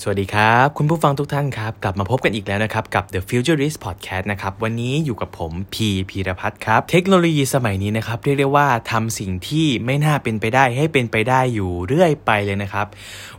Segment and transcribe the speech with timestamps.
[0.00, 12.86] สวัสดีครับ คุณผู้ฟังทุกท่านครับ กลับมาพบกันอีกแล้วนะครับ กับ The Futurist Podcast นะครับ วันนี้อยู่กับผมพีพีรพัฒน์ครับ เทคโนโลยีสมัยนี้นะครับ เรียกได้ว่าทำสิ่งที่ไม่น่าเป็นไปได้ให้เป็นไปได้อยู่เรื่อยไปเลยนะครับ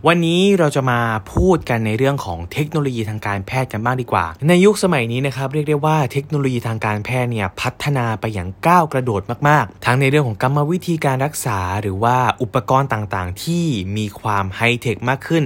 [0.08, 1.00] วันนี้เราจะมา
[1.34, 13.66] พูดกันในเรื่องของเทคโนโลยีทางการแพทย์กันบ้างดีกว่า ในยุคสมัยนี้นะครับเรียกได้ว่าเทคโนโลยีทางการแพทย์เนี่ยพัฒนาไปอย่างก้าวกระโดดมากๆ ทั้งในเรื่องของกรรมวิธีการรักษา หรือว่าอุปกรณ์ต่างๆ ที่
[13.98, 15.44] มีความไฮเทคมากขึ้น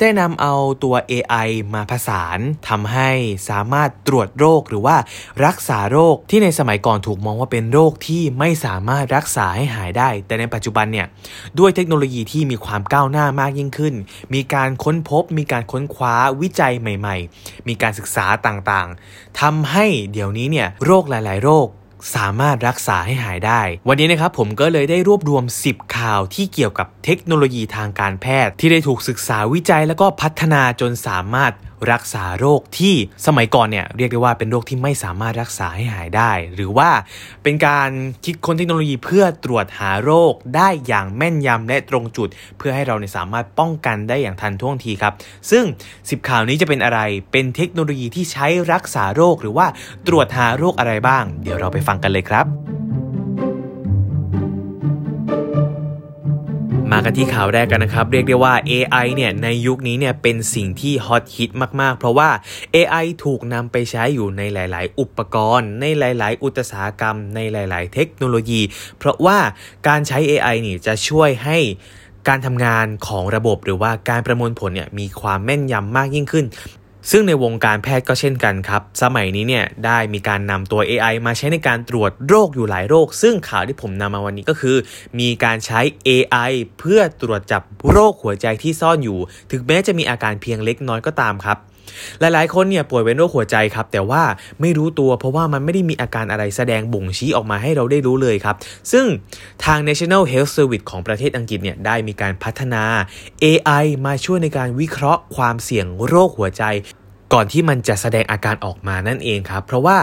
[0.00, 3.10] ได้นำเอาตัว AI มาผสานทำให้
[3.48, 4.96] สามารถตรวจโรคหรือว่า
[5.44, 11.06] รักษาโรคที่ในสมัยก่อนถูกมองว่าเป็นโรคที่ไม่สามารถรักษาให้หายได้ แต่ในปัจจุบันเนี่ย
[11.58, 13.94] ด้วยเทคโนโลยีที่มีความก้าวหน้ามากยิ่งขึ้น
[14.34, 21.68] มีการค้นพบ มีการค้นคว้าวิจัยใหม่ ๆ มีการศึกษาต่างๆทำให้เดี๋ยวนี้เนี่ยโรคหลาย ๆ โรค
[22.14, 31.52] สามารถรักษาให้หายได้ วันนี้นะครับผมก็เลยได้รวบรวม 10 ข่าวที่เกี่ยวกับเทคโนโลยีทางการแพทย์ ที่ได้ถูกศึกษาวิจัยแล้วก็พัฒนาจนสามารถ
[31.92, 32.94] รักษาโรคที่
[33.26, 36.90] สมัยก่อนเนี่ยเรียกได้ว่าเป็นโรคที่ไม่สามารถรักษาให้หายได้ หรือว่า
[37.42, 37.90] เป็นการ
[38.24, 45.12] คิดค้นเทคโนโลยีเพื่อตรวจหาโรคได้อย่างแม่นยำและตรงจุด เพื่อให้เราเนี่ยสามารถป้องกันได้อย่างทันท่วงทีครับ
[45.50, 45.64] ซึ่ง
[45.96, 47.00] 10 ข่าวนี้จะเป็นอะไร
[47.32, 49.66] เป็นเทคโนโลยีที่ใช้รักษาโรค หรือว่า
[50.06, 52.95] ตรวจหาโรคอะไรบ้าง เดี๋ยวเราไปฟังกันเลยครับ
[56.92, 62.30] มากันที่ข่าวแรกกันนะครับ เรียกได้ว่า AI เนี่ยในยุคนี้เนี่ยเป็นสิ่งที่ฮอตฮิตมากๆ เพราะว่า
[62.74, 68.60] AI ถูกนำไปใช้อยู่ในหลาย ๆ อุปกรณ์ ในหลาย ๆ อุตสาหกรรม ในหลาย ๆ เทคโนโลยี
[68.98, 69.38] เพราะว่า
[69.88, 71.58] การใช้ AI นี่จะช่วยให้
[72.28, 76.44] การทำงานของระบบหรือว่าการประมวลผลเนี่ยมีความแม่นยำมากยิ่งขึ้น
[77.10, 84.76] ซึ่งในวงการแพทย์ก็เช่นกันครับ สมัยนี้เนี่ยได้มีการนำตัว AI มาใช้ในการตรวจโรคอยู่หลายโรค ซึ่งข่าวที่ผมนำมาวันนี้ก็คือ
[85.18, 89.18] มีการใช้ AI เพื่อตรวจจับโรคหัวใจที่ซ่อนอยู่
[89.50, 91.58] ถึงแม้จะมีอาการเพียงเล็กน้อยก็ตามครับ
[92.20, 94.22] หลายๆ คนเนี่ยป่วยเป็นโรคหัวใจครับ แต่ว่า
[94.60, 98.56] ไม่รู้ตัวเพราะว่ามันไม่ได้มีอาการอะไรแสดงบ่งชี้ออกมาให้เราได้รู้เลยครับ
[98.92, 99.06] ซึ่ง
[99.64, 102.84] ทาง National Health Service ของประเทศอังกฤษเนี่ยได้มีการพัฒนา
[103.44, 106.64] AI มาช่วยในการวิเคราะห์ความเสี่ยงโรคหัวใจ
[107.32, 109.98] ก่อนที่มันจะแสดงอาการออกมานั่นเองครับ เพราะว่า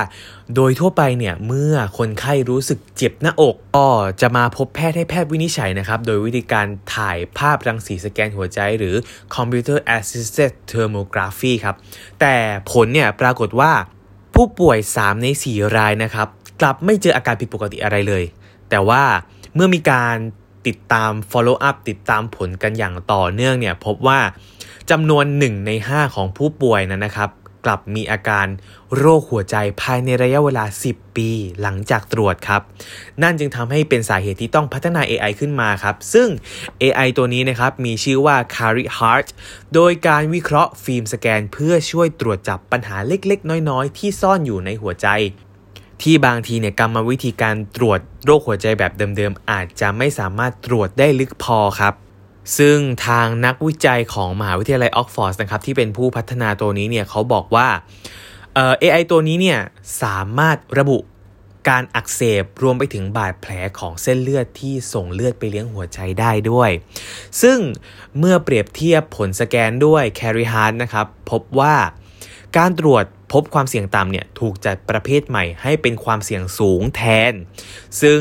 [0.55, 3.87] โดยทั่วไปเนี่ยเมื่อคนไข้รู้สึกเจ็บหน้าอกก็
[4.21, 8.95] จะมาพบแพทย์ให้แพทย์วินิจฉัยนะครับ โดยวิธีการถ่ายภาพรังสีสแกนหัวใจ หรือ
[9.35, 11.75] Computer Assisted Thermography ครับ
[12.21, 12.35] แต่
[12.71, 13.71] ผลเนี่ยปรากฏว่า
[14.35, 16.27] ผู้ป่วย 3 ใน 4 รายนะครับ
[16.61, 18.23] กลับไม่เจออาการผิดปกติอะไรเลย
[18.69, 19.03] แต่ว่า
[19.55, 20.15] เมื่อมีการ
[20.67, 24.19] ติดตาม follow up ติดตามผลกันอย่างต่อเนื่องเนี่ยพบว่า
[24.89, 27.29] จำนวน 1 ใน 5 ของผู้ป่วยนั้นนะครับ
[27.65, 28.47] กลับมีอาการ
[28.97, 31.29] โรคหัวใจภายในระยะเวลา 10 ปี
[31.61, 32.61] หลังจากตรวจครับ
[33.21, 36.27] นั่นจึงทำให้เป็นสาเหตุที่ต้องพัฒนา AI ขึ้นมาครับ ซึ่ง
[36.81, 39.27] AI ตัวนี้นะครับมีชื่อว่า Carry Heart
[39.73, 45.07] โดยการวิเคราะห์ฟิล์มสแกน เพื่อช่วยตรวจจับปัญหาเล็กๆ น้อยๆ ที่ซ่อนอยู่ในหัวใจ
[46.01, 51.93] ที่บางทีเนี่ยกรรมวิธีการตรวจโรคหัวใจแบบเดิมๆ อาจจะไม่สามารถตรวจได้ลึกพอครับ
[52.57, 52.77] ซึ่ง
[53.07, 57.67] ทางนักวิจัยของมหาวิทยาลัยออกซ์ฟอร์ดนะครับที่เป็นผู้พัฒนาตัวนี้เนี่ยเขาบอกว่า
[58.53, 59.59] เอ่อ AI ตัวนี้เนี่ย
[60.01, 60.97] สามารถระบุ
[61.69, 66.69] การอักเสบรวมไปถึงบาดแผลของเส้นเลือดที่ส่งเลือดไปเลี้ยงหัวใจได้ด้วย
[67.41, 67.57] ซึ่ง
[68.19, 71.75] เมื่อเปรียบเทียบผลสแกนด้วย Carry Heart นะครับพบว่า
[72.57, 77.33] การตรวจพบความเสี่ยงต่ำเนี่ยถูกจัดประเภทใหม่ให้เป็นความเสี่ยงสูงแทน
[78.01, 78.19] ซึ่ง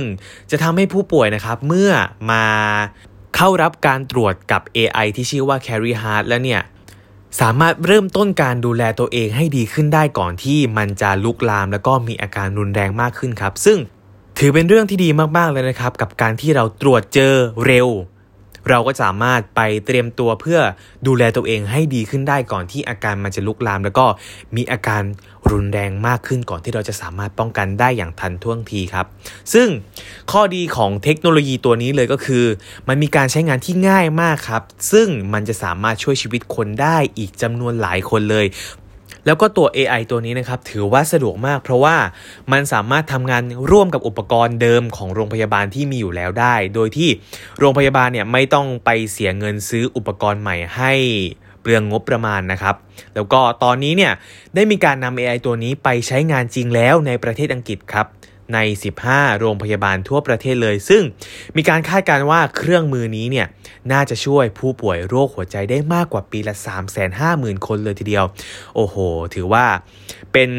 [0.51, 1.91] จะทำให้ผู้ป่วยนะครับเมื่อ
[2.31, 2.47] มา
[3.45, 6.63] เข้ารับการตรวจกับ AI ที่ชื่อว่า Carry Heart แล้วเนี่ย
[7.41, 13.79] สามารถเริ่มต้นการดูแลตัวเองให้ดีขึ้นได้ก่อนที่มันจะลุกลาม แล้วก็มีอาการรุนแรงมากขึ้นครับ ซึ่ง
[14.39, 17.35] ถือเป็นเรื่องที่ดีมากๆเลยนะครับ กับการที่เราตรวจเจอ
[17.67, 17.89] เร็ว
[18.69, 20.59] เราก็สามารถไปเตรียมตัวเพื่อ
[21.07, 24.07] ดูแลตัวเองให้ดีขึ้นได้ก่อนที่อาการมันจะลุกลาม แล้วก็
[24.57, 25.03] มีอาการ
[25.51, 29.07] รุนแรงมากขึ้นก่อนที่เราจะสามารถป้องกันได้อย่างทันท่วงทีครับ
[29.53, 29.69] ซึ่ง
[30.33, 32.45] ข้อดีของเทคโนโลยีตัวนี้เลยก็คือ
[32.89, 38.47] มันมีการใช้งานที่ง่ายมากครับ ซึ่งมันจะสามารถช่วยชีวิตคนได้อีกจำนวนหลายคนเลย
[39.27, 41.97] แล้วก็ตัว AI ตัวนี้นะครับถือว่าสะดวกมาก เพราะว่า
[42.53, 47.11] มันสามารถทำงานร่วมกับอุปกรณ์เดิมของโรงพยาบาลที่มีอยู่แล้วได้ โดยที่
[47.59, 50.93] โรงพยาบาลเนี่ยไม่ต้องไปเสียเงินซื้ออุปกรณ์ใหม่ให้
[51.61, 52.77] เปลืองงบประมาณนะครับ
[53.15, 54.13] แล้วก็ตอนนี้เนี่ย
[54.55, 58.07] ได้มีการนำ AI ตัวนี้ไปใช้งานจริงแล้วในประเทศอังกฤษครับ
[58.55, 58.59] ใน
[58.99, 61.03] 15 โรงพยาบาลทั่วประเทศเลย ซึ่ง
[61.57, 63.47] มีการคาดการณ์ว่าเครื่องมือนี้เนี่ย
[63.93, 66.55] น่าจะช่วยผู้ป่วยโรคหัวใจได้มากกว่าปีละ
[67.11, 68.25] 350,000 คนเลยทีเดียว
[68.77, 68.97] โอ้โห
[69.35, 69.65] ถือว่า
[70.33, 70.51] เป็น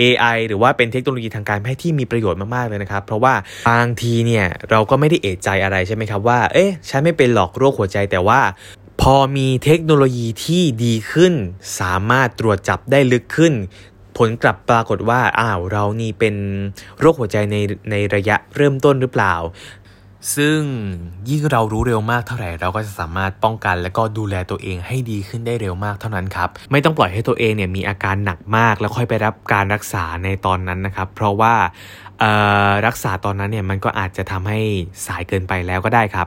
[0.00, 3.34] AI หรือว่าเป็นเทคโนโลยีทางการแพทย์ที่มีประโยชน์มากๆเลยนะครับ เพราะว่า
[3.70, 8.40] บางทีเนี่ยเราก็ไม่ได้เอะใจอะไรใช่ไหมครับว่า เอ๊ะฉันไม่เป็นหลอกโรคหัวใจแต่ว่า
[9.02, 11.34] พอมีเทคโนโลยีที่ดีขึ้น
[11.80, 13.52] สามารถตรวจจับได้ลึกขึ้น
[14.18, 16.34] ผลกลับปรากฏว่าอ้าวเรานี่เป็น
[17.00, 17.56] โรคหัวใจใน
[17.90, 19.34] ในระยะเริ่มต้นหรือเปล่า
[20.36, 20.58] ซึ่ง
[21.28, 31.54] ยิ่งเรารู้เร็วมากเท่าไหร่เราก็จะสามารถป้องกัน และก็ดูแลตัวเองให้ดีขึ้นได้เร็วมากเท่านั้นครับ ไม่ต้องปล่อยให้ตัวเองเนี่ยมีอาการหนักมาก แล้วค่อยไปรับการรักษาในตอนนั้นนะครับ เพราะว่า
[32.86, 34.60] รักษาตอนนั้นเนี่ยมันก็อาจจะทำให้
[35.06, 36.26] สายเกินไปแล้วก็ได้ครับ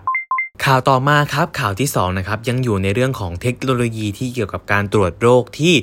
[0.63, 5.73] ข่าวต่อมาครับข่าวที่2นะครับยังอยู่ในเรื่องของเทคโนโลยีที่เกี่ยวกับการตรวจโรคที่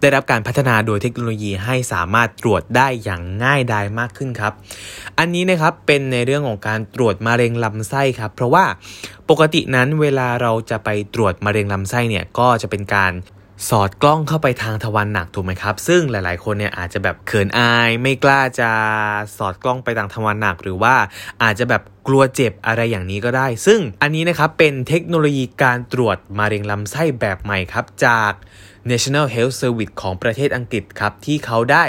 [0.00, 4.52] ได้รับการพัฒนาโดยเทคโนโลยีให้สามารถตรวจได้อย่างง่ายดายมากขึ้นครับ
[5.18, 8.64] อันนี้นะครับเป็นในเรื่องของการตรวจมะเร็งลำไส้ครับ เพราะว่า
[9.30, 13.12] ปกตินั้นเวลาเราจะไปตรวจมะเร็งลำไส้เนี่ยก็จะเป็นการ
[13.68, 18.70] สอดกล้องเข้าไปทางทวารหนักถูกไหมครับ ซึ่งหลาย ๆ คนเนี่ยอาจจะแบบเขินอายไม่กล้าจะ
[19.38, 20.94] สอดกล้องไปทางทวารหนัก หรือว่า
[21.42, 28.32] อาจจะแบบกลัวเจ็บอะไรอย่างนี้ก็ได้ ซึ่งอันนี้นะครับเป็นเทคโนโลยีการตรวจมะเร็งลำไส้แบบใหม่ครับจาก
[28.90, 31.84] National Health Service ของประเทศอังกฤษครับ ที่เขาได้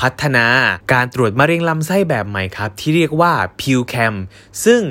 [0.00, 0.46] พัฒนา
[0.92, 4.14] การตรวจมะเร็งลำไส้แบบใหม่ครับ ที่เรียกว่า PewCam
[4.64, 4.82] ซึ่ง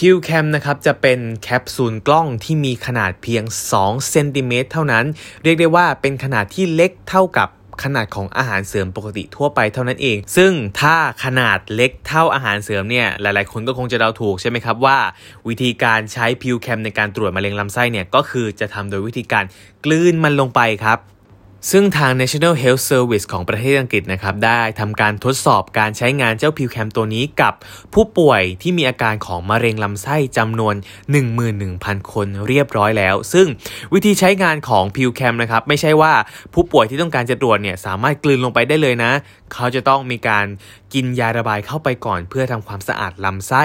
[0.00, 3.44] พิวแคมนะครับจะเป็นแคปซูลกล้องที่มีขนาดเพียง
[3.76, 5.04] 2เซนติเมตรเท่านั้น
[5.42, 7.48] เรียกได้ว่าเป็นขนาดที่เล็กเท่ากับ
[7.82, 14.98] ขนาดของอาหารเสริมปกติทั่วไปเท่านั้นเอง ซึ่งถ้าขนาดเล็กเท่าอาหารเสริมเนี่ย หลายๆ คนก็คงจะเดาถูกใช่ไหมครับว่า
[15.48, 19.44] วิธีการใช้พิวแคมในการตรวจมะเร็งลำไส้เนี่ยก็คือจะทำโดยวิธีการ
[19.84, 20.98] กลืนมันลงไปครับ
[21.70, 27.54] ซึ่งทาง National Health Service ของประเทศอังกฤษนะครับได้ทำการทดสอบการใช้งานเจ้าพิวแคมตัวนี้กับ
[27.94, 30.74] ผู้ป่วยที่มีอาการของมะเร็งลำไส้จำนวน
[31.42, 33.46] 11,000 คนเรียบร้อยแล้ว ซึ่ง
[33.94, 36.12] วิธีใช้งานของพิวแคมนะครับไม่ใช่ว่า
[36.54, 39.12] ผู้ป่วยที่ต้องการจะตรวจเนี่ยสามารถกลืนลงไปได้เลยนะ
[39.52, 40.46] เขาจะต้องมีการ
[40.94, 43.64] กินยาระบายเข้าไปก่อนเพื่อทำความสะอาดลำไส้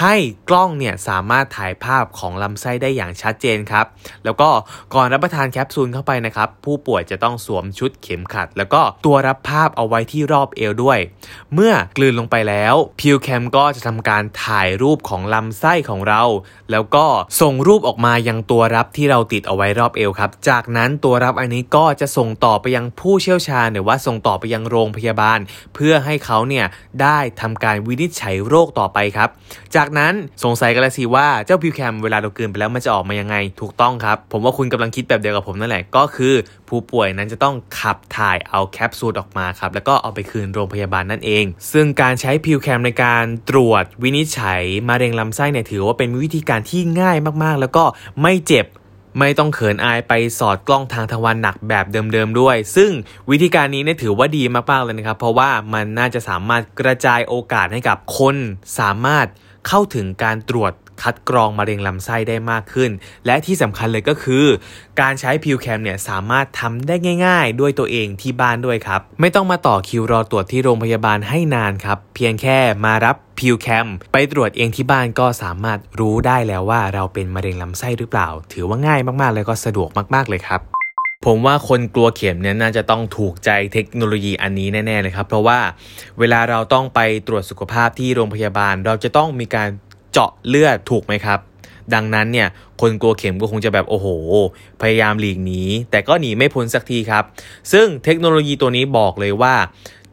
[0.00, 0.14] ให้
[0.48, 3.86] กล้องเนี่ยสามารถถ่ายภาพของลำไส้ได้อย่างชัดเจนครับ
[4.24, 4.50] แล้วก็
[4.94, 10.98] ก่อนรับประทานแคปซูลเข้าไปนะครับ ผู้ป่วยจะต้องสวมชุดเข็มขัด แล้วก็ตัวรับภาพเอาไว้ที่รอบเอวด้วย
[11.54, 16.22] เมื่อกลืนลงไปแล้วพิวแคมก็จะทำการถ่ายรูปของลำไส้ของเรา
[16.70, 17.06] แล้วก็
[17.40, 25.38] ส่งรูปออกมายังตัวรับที่เราติดเอาไว้รอบเอวครับ จากนั้นตัวรับอันนี้ก็จะส่งต่อไปยังผู้เชี่ยวชาญ หรือว่าส่งต่อไปยังโรงพยาบาล
[25.74, 26.66] เพื่อให้เขาเนี่ย
[27.02, 29.28] ได้ทำการวินิจฉัยโรคต่อไปครับ
[29.76, 30.12] จากนั้น
[30.44, 36.34] สงสัยกันแล้วสิว่าเจ้าพิวแคมเวลาเรากลืนไปแล้วมันจะออกมายังไง ถูกต้องครับ ผมว่าคุณกำลังคิดแบบเดียวกับผมนั่นแหละก็คือ
[36.68, 47.84] ผู้ป่วยนั้นจะต้องขับถ่ายเอาแคปซูลออกมาครับแล้วก็เอาไปคืนโรงพยาบาลนั่นเอง ซึ่งการใช้พิวแคมในการตรวจวินิจฉัยมะเร็งลำไส้เนี่ยถือว่าเป็นวิธีการที่ง่ายมากๆ แล้วก็
[48.22, 48.66] ไม่เจ็บ
[49.18, 52.90] ไม่ต้องเขินอายไปสอดกล้องทางทวารหนักแบบเดิมๆด้วย ซึ่ง
[53.30, 58.36] วิธีการนี้เนี่ยถือว่าดีมากๆเลยนะครับ เพราะว่ามันน่าจะสามารถกระจายโอกาสให้กับคน
[58.78, 59.26] สามารถ
[59.68, 60.72] เข้าถึงการตรวจ
[61.02, 62.90] คัดกรองมะเร็งลำไส้ได้มากขึ้น
[63.26, 64.44] และที่สำคัญเลยก็คือ
[65.00, 80.62] การใช้พิวแคมเนี่ยสามารถทำได้ง่าย ๆ ด้วยตัวเองที่บ้านด้วยครับ ไม่ต้องมาต่อคิวรอตรวจที่โรงพยาบาลให้นานครับ เพียงแค่มารับพิวแคมไปตรวจเองที่บ้านก็สามารถรู้ได้แล้วว่าเราเป็นมะเร็งลำไส้หรือเปล่า ถือว่าง่ายมากๆ แล้วก็สะดวกมาก ๆเลยครับ
[81.26, 85.58] ผมว่าคนกลัวเข็มเนี่ยน่าจะต้องถูกใจเทคโนโลยีอันนี้แน่ๆเลยครับ เพราะว่า
[86.18, 89.68] เวลาเราต้องไปตรวจสุขภาพที่โรงพยาบาล เราจะต้องมีการ
[90.12, 91.38] เจาะเลือดถูกไหมครับ
[91.94, 92.48] ดังนั้นเนี่ย
[92.80, 94.08] คนกลัวเข็มก็คงจะแบบโอ้โห
[94.80, 97.24] พยายามหลีกหนีแต่ก็หนีไม่พ้นสักทีครับ
[97.72, 99.54] ซึ่งเทคโนโลยีตัวนี้บอกเลยว่า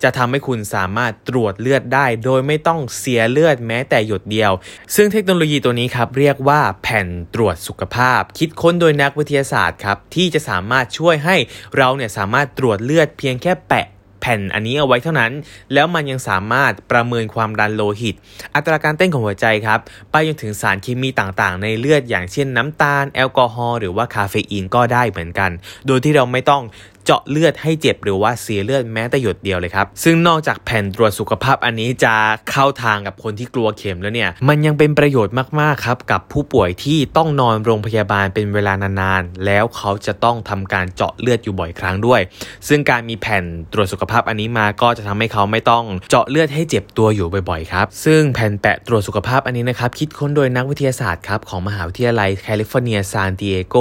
[0.03, 4.51] จะทำให้คุณสามารถตรวจเลือดได้ โดยไม่ต้องเสียเลือดแม้แต่หยดเดียว
[4.95, 11.35] ซึ่งเทคโนโลยีตัวนี้ครับเรียกว่าแผ่นตรวจสุขภาพ คิดค้นโดยนักวิทยาศาสตร์ครับที่จะสามารถช่วยให้
[11.77, 13.87] เราเนี่ยสามารถตรวจเลือดเพียงแค่แปะ
[14.19, 15.31] แผ่นอันนี้เอาไว้เท่านั้น
[15.73, 18.15] แล้วมันยังสามารถประเมินความดันโลหิต
[18.55, 19.79] อัตราการเต้นของหัวใจครับ
[20.11, 25.51] ไปจนถึงสารเคมีต่างๆ ในเลือดอย่างเช่นน้ำตาล แอลกอฮอล์หรือว่าคาเฟอีนก็ได้เหมือนกัน
[25.87, 26.63] โดยที่เราไม่ต้อง
[27.09, 32.13] เจาะเลือดให้เจ็บหรือว่าเสียเลือดแม้แต่หยดเดียวเลยครับ ซึ่งนอกจากแผ่นตรวจสุขภาพอันนี้จะ
[32.49, 42.21] เข้าทางกับคนที่กลัวเข็มแล้วเนี่ย มันยังเป็นประโยชน์มาก ๆ ครับ กับผู้ป่วยที่ต้องนอนโรงพยาบาลเป็นเวลานาน ๆ แล้วเขาจะต้องทำการเจาะเลือดอยู่บ่อยครั้งด้วย
[42.67, 53.77] ซึ่งการมีแผ่นตรวจสุขภาพอันนี้มาก็จะทำให้เขาไม่ต้องเจาะเลือดให้เจ็บตัวอยู่บ่อย ๆ ครับ ซึ่งแผ่นแปะตรวจสุขภาพอันนี้นะครับ คิดค้นโดยนักวิทยาศาสตร์ครับของมหาวิทยาลัยแคลิฟอร์เนียซานดิเอโก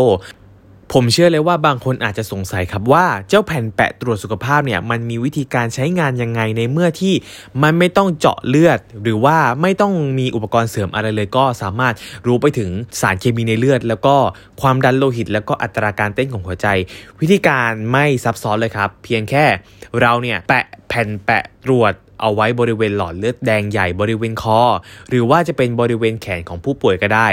[0.93, 7.15] ผมเชื่อเลยว่าบางคนอาจจะสงสัยครับว่าเจ้าแผ่นแปะตรวจสุขภาพเนี่ยมันมีวิธีการใช้งานยังไงในเมื่อที่
[7.63, 11.95] มันไม่ต้องเจาะเลือด หรือว่าไม่ต้องมีอุปกรณ์เสริมอะไรเลยก็สามารถ
[12.27, 14.17] รู้ไปถึงสารเคมีในเลือด แล้วก็
[14.61, 16.67] ความดันโลหิต แล้วก็อัตราการเต้นของหัวใจ
[17.21, 19.45] วิธีการไม่ซับซ้อนเลยครับ เพียงแค่
[20.01, 24.61] เราเนี่ยแปะแผ่นแปะตรวจ เอาไว้บริเวณหลอดเลือดแดงใหญ่บริเวณคอ
[25.09, 27.29] หรือว่าจะเป็นบริเวณแขนของผู้ป่วยก็ได้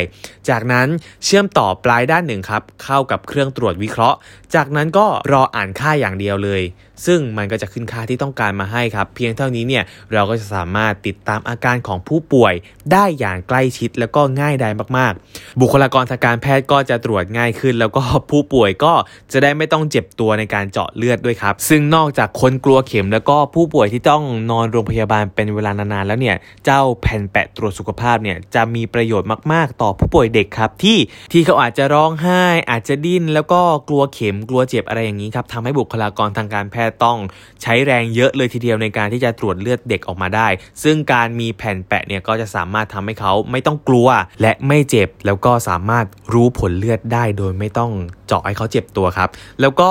[0.50, 0.88] จากนั้น
[1.24, 4.18] เชื่อมต่อปลายด้านหนึ่งครับ เข้ากับเครื่องตรวจวิเคราะห์
[4.56, 6.62] จากนั้นก็รออ่านค่าอย่างเดียวเลย
[7.06, 9.84] ซึ่งมันก็จะขึ้นค่าที่ต้องการมาให้ครับ เพียงเท่านี้เนี่ย
[10.14, 12.54] เราก็จะสามารถติดตามอาการของผู้ป่วย
[12.92, 18.94] ได้อย่างใกล้ชิดแล้วก็ง่ายดายมากๆ บุคลากรทางการแพทย์ก็จะตรวจง่ายขึ้น แล้วก็ผู้ป่วยก็
[19.32, 30.98] จะได้ไม่ต้องเจ็บตัวในการเจาะเลือดด้วยครับ ซึ่งนอกจากคนกลัวเข็มแล้วก็ผู้ป่วยที่ต้องนอนโรงพยาบาลเป็นเวลานานๆแล้วเนี่ยเจ้าแผ่นแปะตรวจสุขภาพเนี่ยจะมีประโยชน์มาก ๆ ต่อผู้ป่วยเด็กครับที่
[31.32, 37.18] ที่เขาอาจจะร้องไห้ อาจจะดิ้นแล้วก็กลัวเข็มกลัวเจ็บอะไรอย่างนี้ครับทำให้บุคลากรทางการแพทย์ต้อง
[37.62, 40.48] ใช้แรงเยอะเลยทีเดียวในการที่จะตรวจเลือดเด็กออกมาได้
[40.84, 44.08] ซึ่งการมีแผ่นแปะเนี่ยก็จะสามารถทำให้เขาไม่ต้องกลัว
[44.42, 47.92] และไม่เจ็บแล้วก็สามารถรู้ผลเลือดได้โดยไม่ต้อง
[48.28, 49.30] เจาะให้เขาเจ็บตัวครับ
[49.62, 49.90] แล้วก็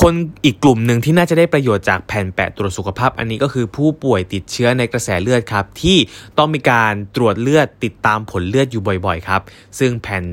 [0.00, 0.14] คน
[0.44, 5.98] อีกกลุ่มหนึ่งที่น่าจะได้ประโยชน์จากแผ่นแปะตรวจสุขภาพ อันนี้ก็คือผู้ป่วยติดเชื้อในกระแสเลือดครับ ที่
[6.38, 9.40] ต้องมีการตรวจเลือดติดตามผลเลือดอยู่บ่อยๆครับ
[9.78, 10.24] ซึ่งแผ่น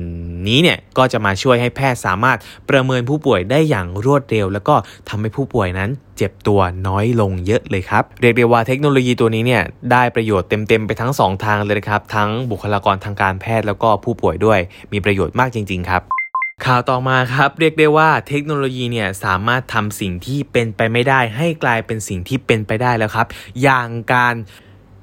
[0.48, 2.38] นี้เนี่ยก็จะมาช่วยให้แพทย์สามารถ
[2.70, 4.74] ประเมินผู้ป่วยได้อย่างรวดเร็ว แล้วก็
[5.08, 14.60] ทำให้ผู้ป่วยนั้นเจ็บตัวน้อยลงเยอะเลยครับ เรียกได้ว่าเทคโนโลยีตัวนี้เนี่ยได้ประโยชน์เต็มๆไปทั้ง 2 ทางเลยนะครับ ทั้งบุคลากรทางการแพทย์แล้วก็ผู้ป่วยด้วย
[14.92, 16.15] มีประโยชน์มากจริง ๆ ครับ
[16.64, 23.26] ข่าวต่อมาครับเรียกได้ว่าเทคโนโลยีเนี่ยสามารถทำสิ่งที่เป็นไปไม่ได้ ให้กลายเป็นสิ่งที่เป็นไปได้แล้วครับ
[23.62, 24.34] อย่างการ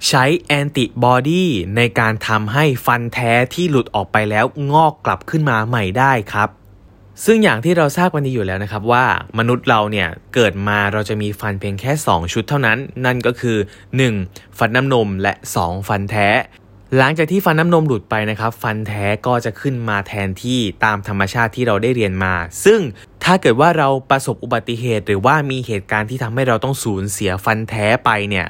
[0.08, 1.46] ใช้แอนติบอดี
[1.78, 6.50] ในการทำให้ฟันแท้ที่หลุดออกไปแล้วงอกกลับขึ้นมาใหม่ได้ครับ
[7.26, 9.06] ซึ่งอย่างที่เราทราบกันดีอยู่แล้วนะครับว่า
[9.38, 13.58] มนุษย์เราเนี่ยเกิดมาเราจะมีฟันเพียงแค่ 2 ชุดเท่านั้น นั่นก็คือ
[14.08, 14.58] 1.
[14.58, 16.30] ฟันน้ำนมและ 2 ฟันแท้
[16.98, 22.34] หลังจากที่ฟันน้ำนมหลุดไปนะครับ ฟันแท้ก็จะขึ้นมาแทนที่ตามธรรมชาติที่เราได้เรียนมา
[22.66, 22.80] ซึ่ง
[23.24, 28.48] ถ้าเกิดว่าเราประสบอุบัติเหตุ หรือว่ามีเหตุการณ์ที่ทำให้เราต้องสูญเสียฟันแท้ไปเนี่ย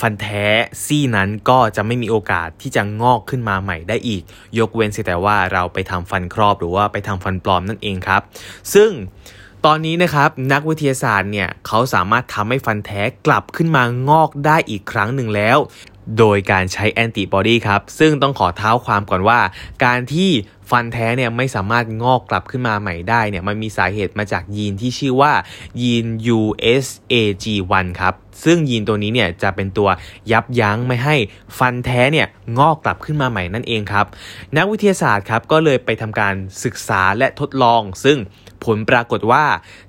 [0.00, 0.44] ฟันแท้
[0.84, 4.22] ซี่นั้นก็จะไม่มีโอกาสที่จะงอกขึ้นมาใหม่ได้อีก
[4.58, 8.22] ยกเว้นเสียแต่ว่าเราไปทำฟันครอบหรือว่าไปทำฟันปลอมนั่นเองครับ
[8.74, 8.90] ซึ่ง
[9.68, 15.58] ตอนนี้นะครับนักวิทยาศาสตร์เนี่ยเขาสามารถทำให้ฟันแท้กลับขึ้นมางอกได้อีกครั้งหนึ่งแล้ว
[16.18, 19.40] โดยการใช้แอนติบอดีครับ ซึ่งต้องขอเท้าความก่อนว่า
[19.84, 20.30] การที่
[20.70, 25.32] ฟันแท้เนี่ยไม่สามารถงอกกลับขึ้นมาใหม่ได้เนี่ยมันมีสาเหตุมาจากยีนที่ชื่อว่า
[25.82, 26.06] ยีน
[26.38, 29.88] USAG1 ครับซึ่งยีนตัวนี้เนี่ยจะเป็นตัว
[30.32, 31.16] ยับยั้งไม่ให้
[31.58, 32.26] ฟันแท้เนี่ย
[32.58, 34.06] งอกกลับขึ้นมาใหม่นั่นเองครับ
[34.56, 36.34] นักวิทยาศาสตร์ครับก็เลยไปทำการ
[36.64, 38.18] ศึกษาและทดลอง ซึ่ง
[38.64, 39.44] ผลปรากฏว่า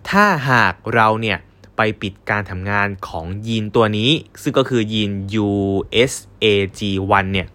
[0.09, 1.37] ถ้าหากเราเนี่ย
[1.77, 5.11] ไปปิดการทำงานของยีนตัวนี้ ซึ่งก็คือยีน
[5.47, 7.47] USAG1 เนี่ย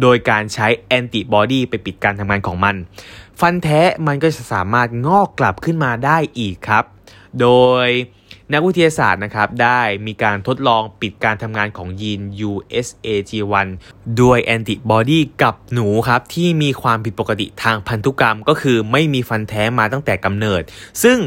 [0.00, 2.76] โดยการใช้แอนติบอดีไปปิดการทำงานของมัน
[3.40, 6.84] ฟันแท้มันก็จะสามารถงอกกลับขึ้นมาได้อีกครับ
[7.40, 7.48] โด
[7.86, 7.88] ย
[8.52, 12.20] นักวิทยาศาสตร์นะครับได้มีการทดลองปิดการทำงานของยีน
[12.50, 13.68] USAG1
[14.20, 20.62] ด้วยแอนติบอดีกับหนูครับ ที่มีความผิดปกติทางพันธุกรรมก็คือไม่มีฟันแท้มาตั้งแต่กำเนิด
[21.02, 21.18] ซึ่ง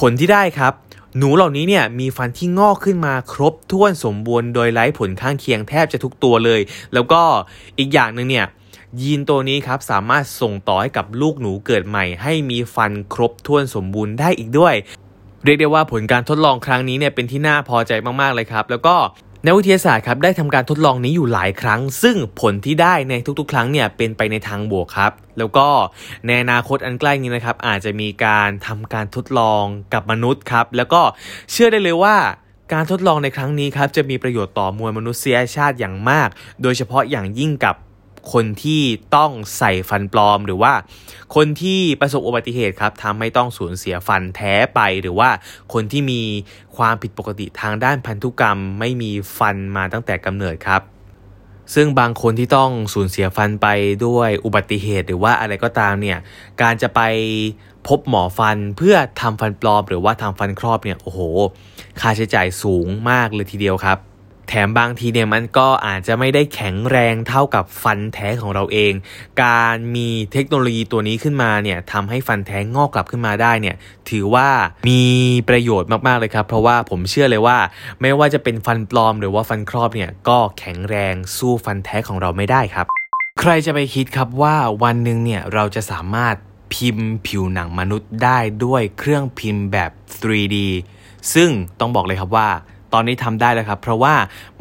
[0.00, 0.72] ผลที่ได้ครับ
[1.18, 6.60] หนูเหล่านี้เนี่ยมีฟันที่งอกขึ้นมาครบถ้วนสมบูรณ์โดยไร้ผลข้างเคียงแทบจะทุกตัวเลย
[6.94, 7.22] แล้วก็
[7.78, 8.46] อีกอย่างหนึ่งเนี่ย
[9.00, 14.74] ยีนตัวนี้ครับสามารถส่งต่อให้กับลูกหนูเกิดใหม่ ให้มีฟันครบถ้วนสมบูรณ์ได้อีกด้วย
[15.44, 18.96] เรียกได้ว่าผลการทดลองครั้งนี้เนี่ยเป็นที่น่าพอใจมากๆเลยครับ แล้วก็
[19.46, 25.68] นักวิทยาศาสตร์ครับได้ทำการทดลองนี้อยู่หลายครั้ง ซึ่งผลที่ได้ในทุกๆ ครั้งเนี่ยเป็นไปในทางบวกครับ แล้วก็
[26.26, 31.00] ในอนาคตอันใกล้นี้นะครับอาจจะมีการทำการทดลองกับมนุษย์ครับแล้วก็
[31.50, 32.16] เชื่อได้เลยว่า
[32.72, 36.28] การทดลองในครั้งนี้ครับจะมีประโยชน์ต่อมวลมนุษยชาติอย่างมาก
[36.62, 37.74] โดยเฉพาะอย่างยิ่งกับ
[38.32, 38.82] คนที่
[39.16, 40.72] ต้องใส่ฟันปลอม หรือว่า
[41.34, 45.30] คนที่ประสบอุบัติเหตุครับทำให้ต้องสูญเสียฟันแท้ไป หรือว่า
[45.72, 46.22] คนที่มี
[46.76, 50.82] ความผิดปกติทางด้านพันธุกรรม ไม่มีฟันมาตั้งแต่กำเนิดครับ
[51.74, 53.66] ซึ่งบางคนที่ต้องสูญเสียฟันไป
[54.06, 56.18] ด้วยอุบัติเหตุหรือว่าอะไรก็ตามเนี่ย
[56.62, 57.00] การจะไป
[57.88, 61.20] พบหมอฟันเพื่อทำฟันปลอม หรือว่าทำฟันครอบเนี่ยโอ้โห
[62.00, 63.98] ค่าใช้จ่ายสูงมากเลยทีเดียวครับ
[64.48, 68.92] แถมบางทีเนี่ยมันก็อาจจะไม่ได้แข็งแรงเท่ากับฟันแท้ของเราเอง
[69.44, 73.76] การมีเทคโนโลยีตัวนี้ขึ้นมาเนี่ยทำให้ฟันแท้งอกกลับขึ้นมาได้เนี่ย
[74.10, 74.48] ถือว่า
[74.88, 75.02] มี
[75.48, 77.58] ประโยชน์มากๆเลยครับ เพราะว่าผมเชื่อเลยว่า
[78.00, 82.86] ไม่ว่าจะเป็นฟันปลอมหรือว่าฟันครอบเนี่ยก็แข็งแรงสู้ฟันแท้ของเราไม่ได้ครับ
[83.40, 86.36] ใครจะไปคิดครับว่าวันหนึ่งเนี่ยเราจะสามารถ
[86.74, 90.56] พิมพ์ผิวหนังมนุษย์ได้ด้วยเครื่องพิมพ์แบบ 3D
[91.34, 91.50] ซึ่ง
[91.80, 92.48] ต้องบอกเลยครับว่า
[92.98, 94.14] ตอนนี้ทำได้แล้วครับ เพราะว่า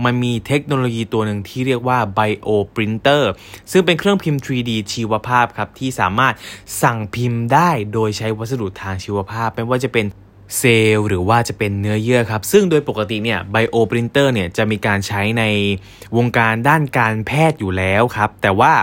[0.03, 3.23] มันมีเทคโนโลยีตัวหนึ่งที่เรียกว่า Bio Printer
[3.71, 6.33] ซึ่งเป็นเครื่องพิมพ์ 3D ชีวภาพครับ ที่สามารถ
[6.81, 10.05] สั่งพิมพ์ได้โดยใช้วัสดุทางชีวภาพ ไม่ว่าจะเป็น
[10.59, 15.43] เซลล์หรือว่าจะเป็นเนื้อเยื่อครับ ซึ่งโดยปกติเนี่ย bioprinter เนี่ยจะมีการใช้ใน
[16.17, 18.73] วงการด้านการแพทย์อยู่แล้วครับ แต่ว่า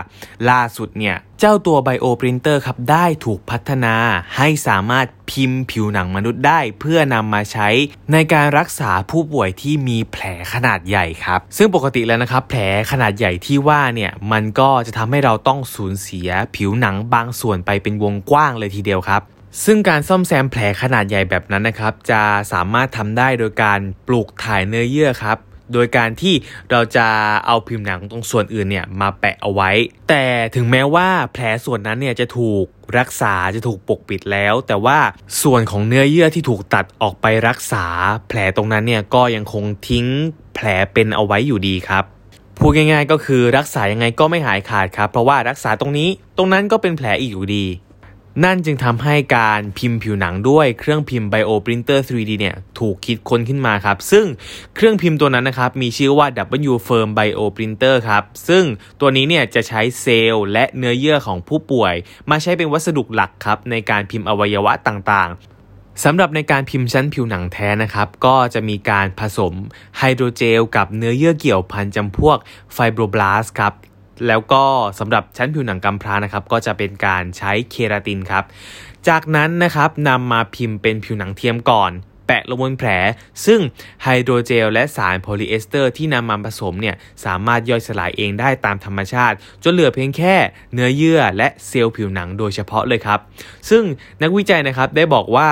[0.51, 3.95] ล่าสุดเนี่ยเจ้าตัว bioprinter ครับได้ถูกพัฒนา
[4.37, 7.69] ให้สามารถพิมพ์ผิวหนังมนุษย์ได้ เพื่อนำมาใช้
[8.13, 12.61] ในการรักษาผู้ป่วยที่มีแผลขนาดใหญ่ครับ ซึ่งปกติแล้วนะครับ แผล
[12.91, 19.23] ขนาดใหญ่ที่ว่าเนี่ยมันก็จะทำให้เราต้องสูญเสียผิวหนังบางส่วนไปเป็นวงกว้างเลยทีเดียวครับ
[19.65, 25.39] ซึ่งการซ่อมแซมแผลขนาดใหญ่แบบนั้นนะครับ จะสามารถทำได้โดยการปลูกถ่ายเนื้อเยื่อครับ
[25.73, 26.35] โดยการที่
[26.71, 27.07] เราจะ
[27.47, 29.71] เอาพิมพ์หนังตรงส่วนอื่นเนี่ยมาแปะเอาไว้
[30.09, 32.65] แต่ถึงแม้ว่าแผลส่วนนั้นเนี่ยจะถูก
[32.99, 34.99] รักษาจะถูกปกปิดแล้ว แต่ว่า
[35.43, 37.87] ส่วนของเนื้อเยื่อที่ถูกตัดออกไปรักษา
[38.29, 40.07] แผลตรงนั้นเนี่ยก็ยังคงทิ้ง
[40.55, 42.05] แผลเป็นเอาไว้อยู่ดีครับ
[42.59, 47.67] พูดง่ายๆก็คือรักษายังไงก็ไม่หายขาดครับ เพราะว่ารักษาตรงนี้ตรงนั้นก็เป็นแผลอีกอยู่ดี
[48.45, 54.27] นั่นจึงทำให้การพิมพ์ผิวหนังด้วยเครื่องพิมพ์ Bio Printer 3D เนี่ยถูกคิดค้นขึ้นมาครับ ซึ่ง
[54.75, 56.27] เครื่องพิมพ์ตัวนั้นนะครับมีชื่อว่า
[56.71, 58.65] W Firm Bio Printer ครับซึ่ง
[59.01, 61.95] ตัวนี้เนี่ยจะใช้เซลล์และเนื้อเยื่อของผู้ป่วย
[62.31, 69.55] มาใช้เป็นวัสดุหลักครับในการพิมพ์อวัยวะต่างๆสำหรับในการพิมพ์ชั้นผิวหนังแท้นะครับ ก็จะมีการผสม
[69.99, 72.39] ไฮโดรเจลกับเนื้อเยื่อเกี่ยวพันจำพวก
[72.75, 73.73] fibroblast ครับ
[74.27, 74.65] แล้วก็
[74.99, 78.45] สำหรับชั้นผิวหนังกำพร้านะครับ ก็จะเป็นการใช้เคราตินครับ
[79.09, 81.93] จากนั้นนะครับนำมาพิมพ์เป็นผิวหนังเทียมก่อน
[82.27, 82.89] แปะลงบนแผล
[83.47, 83.61] ซึ่ง
[84.03, 90.35] ไฮโดรเจลและสารโพลีเอสเตอร์ที่นำมาผสมเนี่ยสามารถย่อยสลายเองได้ตามธรรมชาติ จนเหลือเพียงแค่
[90.73, 93.21] เนื้อเยื่อและเซลล์ผิวหนังโดยเฉพาะเลยครับ
[93.71, 93.83] ซึ่ง
[94.23, 95.49] นักวิจัยนะครับได้บอกว่า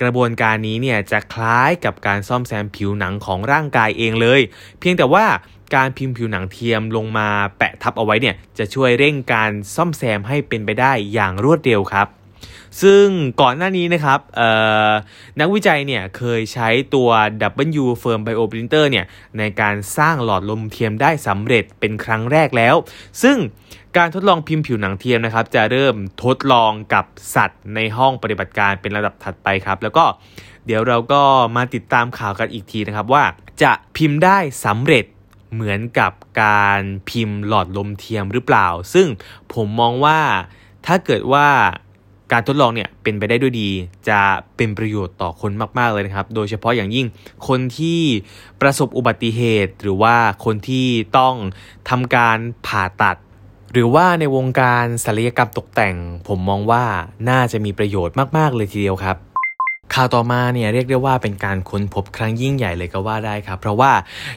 [0.00, 4.40] กระบวนการนี้เนี่ยจะคล้ายกับการซ่อมแซมผิวหนังของร่างกายเองเลย
[4.78, 5.26] เพียงแต่ว่า
[5.74, 12.08] การพิมพ์ผิวหนังเทียมลงมาแปะทับเอาไว้เนี่ยจะช่วยเร่งการซ่อมแซมให้เป็นไปได้อย่างรวดเร็วครับ
[12.82, 13.06] ซึ่ง
[13.40, 14.20] ก่อนหน้านี้นะครับ
[15.40, 17.08] นักวิจัยเนี่ยเคยใช้ตัว
[17.82, 19.06] W Firm Bio Printer เนี่ย
[19.38, 22.74] ในการสร้างหลอดลมเทียมได้สำเร็จเป็นครั้งแรกแล้ว
[23.22, 23.36] ซึ่ง
[23.98, 30.04] การทดลองพิมพ์ผิวหนังเทียมนะครับ จะเริ่มทดลองกับสัตว์ในห้องปฏิบัติการเป็นระดับถัดไปครับ แล้วก็
[30.66, 31.22] เดี๋ยวเราก็
[31.56, 33.24] มาติดตามข่าวกันอีกทีนะครับว่า
[33.62, 35.04] จะพิมพ์ได้สำเร็จ
[35.52, 36.12] เหมือนกับ
[36.42, 39.06] การพิมพ์หลอดลมเทียมหรือเปล่า ซึ่ง
[39.52, 40.20] ผมมองว่า
[40.86, 41.48] ถ้าเกิดว่า
[42.32, 43.70] การทดลองเนี่ยเป็นไปได้ด้วยดี
[44.08, 44.20] จะ
[44.56, 47.06] เป็นประโยชน์ต่อคนมาก ๆ เลยนะครับ โดยเฉพาะอย่างยิ่ง
[47.48, 48.00] คนที่
[48.60, 50.86] ประสบอุบัติเหตุ หรือว่าคนที่
[51.18, 51.34] ต้อง
[51.88, 53.16] ทำการผ่าตัด
[53.72, 55.96] หรือว่าในวงการศัลยกรรมตกแต่ง
[56.28, 56.84] ผมมองว่า
[57.28, 59.16] น่าจะมีประโยชน์มาก ๆ เลยทีเดียวครับ
[59.94, 63.92] ข่าวต่อมาเนี่ยเรียกได้ว่าเป็นการค้นพบครั้งยิ่งใหญ่เลยก็ว่าได้ครับ เพราะว่า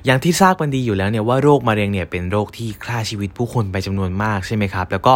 [0.06, 5.16] อย่างที่ทราบกันดีอยู่แล้วเนี่ยว่าโรคมะเร็งเนี่ยเป็นโรคที่ฆ่าชีวิตผู้คนไปจำนวนมากใช่ไหมครับ แล้วก็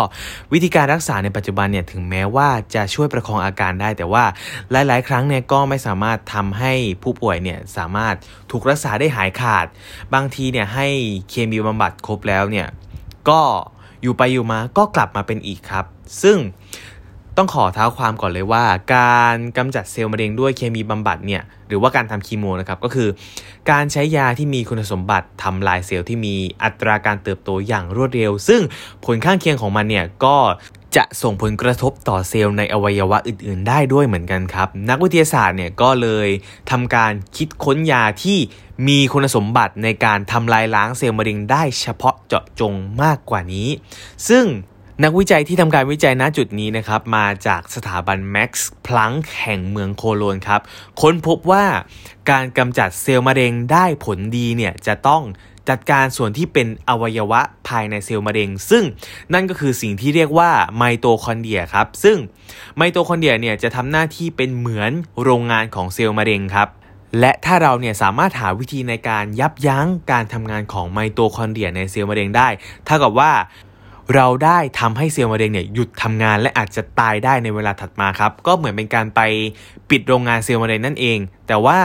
[0.53, 4.23] วิธีการรักษาในปัจจุบันเนี่ยถึงแม้ว่าจะช่วยประคองอาการได้ แต่ว่า
[4.71, 8.15] หลาย ๆ ครั้งเนี่ยก็ไม่สามารถทำให้ผู้ป่วยเนี่ยสามารถ
[8.51, 9.65] ถูกรักษาได้หายขาด
[10.13, 10.87] บางทีเนี่ยให้
[11.29, 12.67] เคมีบำบัดครบแล้วเนี่ย
[13.29, 13.41] ก็
[14.01, 15.85] อยู่ไปอยู่มาก็กลับมาเป็นอีกครับ
[16.21, 16.37] ซึ่ง
[17.37, 18.63] ต้องขอเท้าความก่อนเลยว่า
[18.95, 23.09] การกำจัดเซลล์มะเร็งด้วยเคมีบำบัดเนี่ยหรือว่าการทำคีโมนะครับก็คือ
[23.71, 28.61] การใช้ยาที่มีคุณสมบัติทำลายเซลล์ที่มีอัตราการเติบโตอย่างรวดเร็ว ซึ่ง
[29.05, 30.35] ผลข้างเคียงของมันเนี่ยก็
[30.95, 36.27] จะส่งผลกระทบต่อเซลล์ในอวัยวะอื่น ๆ ได้ด้วยเหมือนกันครับ นักวิทยาศาสตร์เนี่ยก็เลย
[36.71, 38.37] ทำการคิดค้นยาที่
[38.87, 43.69] มีคุณสมบัติในการทำลายล้างเซลล์มะเร็งได้เฉพาะเจาะจงมากกว่านี้
[44.29, 44.45] ซึ่ง
[45.03, 50.61] นักวิจัยที่ทำการวิจัยณจุดนี้นะครับมาจากสถาบันแม็กซ์พลังค์แห่งเมืองโคโลญครับ
[51.01, 51.65] ค้นพบว่า
[52.29, 55.21] การกำจัดเซลล์มะเร็งได้ผลดีเนี่ยจะต้อง
[55.69, 58.83] จัดการส่วนที่เป็นอวัยวะภายในเซลล์มะเร็ง ซึ่ง
[59.33, 62.17] นั่นก็คือสิ่งที่เรียกว่าไมโตคอนเดรียครับ ซึ่ง
[62.77, 64.91] ไมโตคอนเดรียเนี่ยจะทำหน้าที่เป็นเหมือน
[65.23, 66.67] โรงงานของเซลล์มะเร็งครับ
[67.19, 72.47] และถ้าเราเนี่ยสามารถหาวิธีในการยับยั้งการทำงานของไมโตคอนเดรียในเซลล์มะเร็งได้
[72.85, 73.31] เท่ากับว่า
[74.15, 79.21] เราได้ทำให้เซลล์มะเร็งเนี่ยหยุดทำงานและอาจจะตายได้ในเวลาถัดมาครับ ก็เหมือนเป็นการไป
[79.89, 81.79] ปิดโรงงานเซลล์มะเร็งนั่นเอง แต่ว่า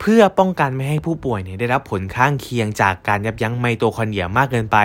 [0.00, 4.76] เพื่อป้องกันไม่ให้ผู้ป่วยเนี่ยได้รับผลข้างเคียงจากการยับยั้งไมโตคอนเดรียมากเกินไป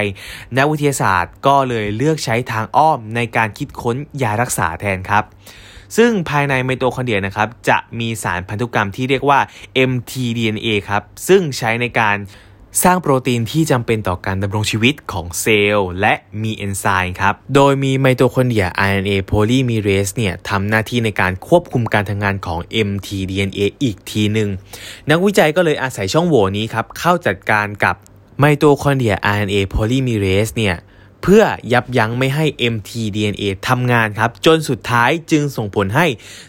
[0.57, 5.23] นักวิทยาศาสตร์ก็เลยเลือกใช้ทางอ้อมในการคิดค้นยารักษาแทนครับ
[5.97, 9.39] ซึ่งภายในไมโตคอนเดรียนะครับจะมีสารพันธุกรรมที่เรียกว่า
[9.89, 12.17] mtDNA ครับซึ่งใช้ในการ
[12.84, 24.49] สร้างโปรตีนที่จำเป็นต่อการดำรงชีวิตของเซลล์และมีเอนไซม์ครับ โดยมีไมโตคอนเดรีย RNA polymerase เนี่ยทำหน้าที่ในการควบคุมการทำงานของ mtDNA อีกทีหนึ่ง
[25.10, 27.95] นักวิจัยก็เลยอาศัยช่องโหว่นี้ครับ เข้าจัดการกับ
[28.39, 30.75] ไมโตคอนเดรีย RNA polymerase เนี่ย
[31.23, 36.08] เพื่อยับยั้งไม่ให้ mtDNA ทำงานครับ จนสุดท้ายจึงส่งผลให้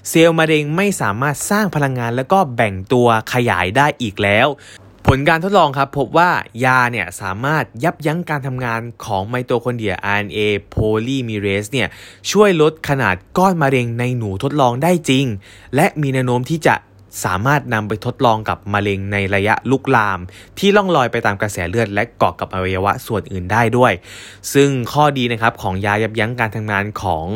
[0.08, 4.48] เซลล์มะเร็งไม่สามารถสร้างพลังงาน แล้วก็แบ่งตัวขยายได้อีกแล้ว
[5.06, 6.30] ผลการทดลองครับพบว่า
[6.64, 10.38] ยาเนี่ยสามารถยับยั้งการทำงานของไมโตคอนเดรีย RNA
[10.74, 11.88] polymerase เนี่ย
[12.30, 15.24] ช่วยลดขนาดก้อนมะเร็งในหนูทดลองได้จริง
[15.74, 16.74] และมีแนวโน้มที่จะ
[17.24, 20.18] สามารถนำไปทดลองกับมะเร็งในระยะลุกลาม
[20.58, 23.92] ที่ล่องลอยไปตามกระแสเลือด และเกาะกับอวัยวะส่วนอื่นได้ด้วย
[24.52, 27.26] ซึ่งข้อดีนะครับของยายับยั้งการทำงานของ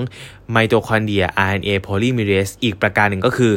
[0.51, 3.53] ไมโตคอนเดรีย RNA polymerase อีกประการหนึ่งก็คือ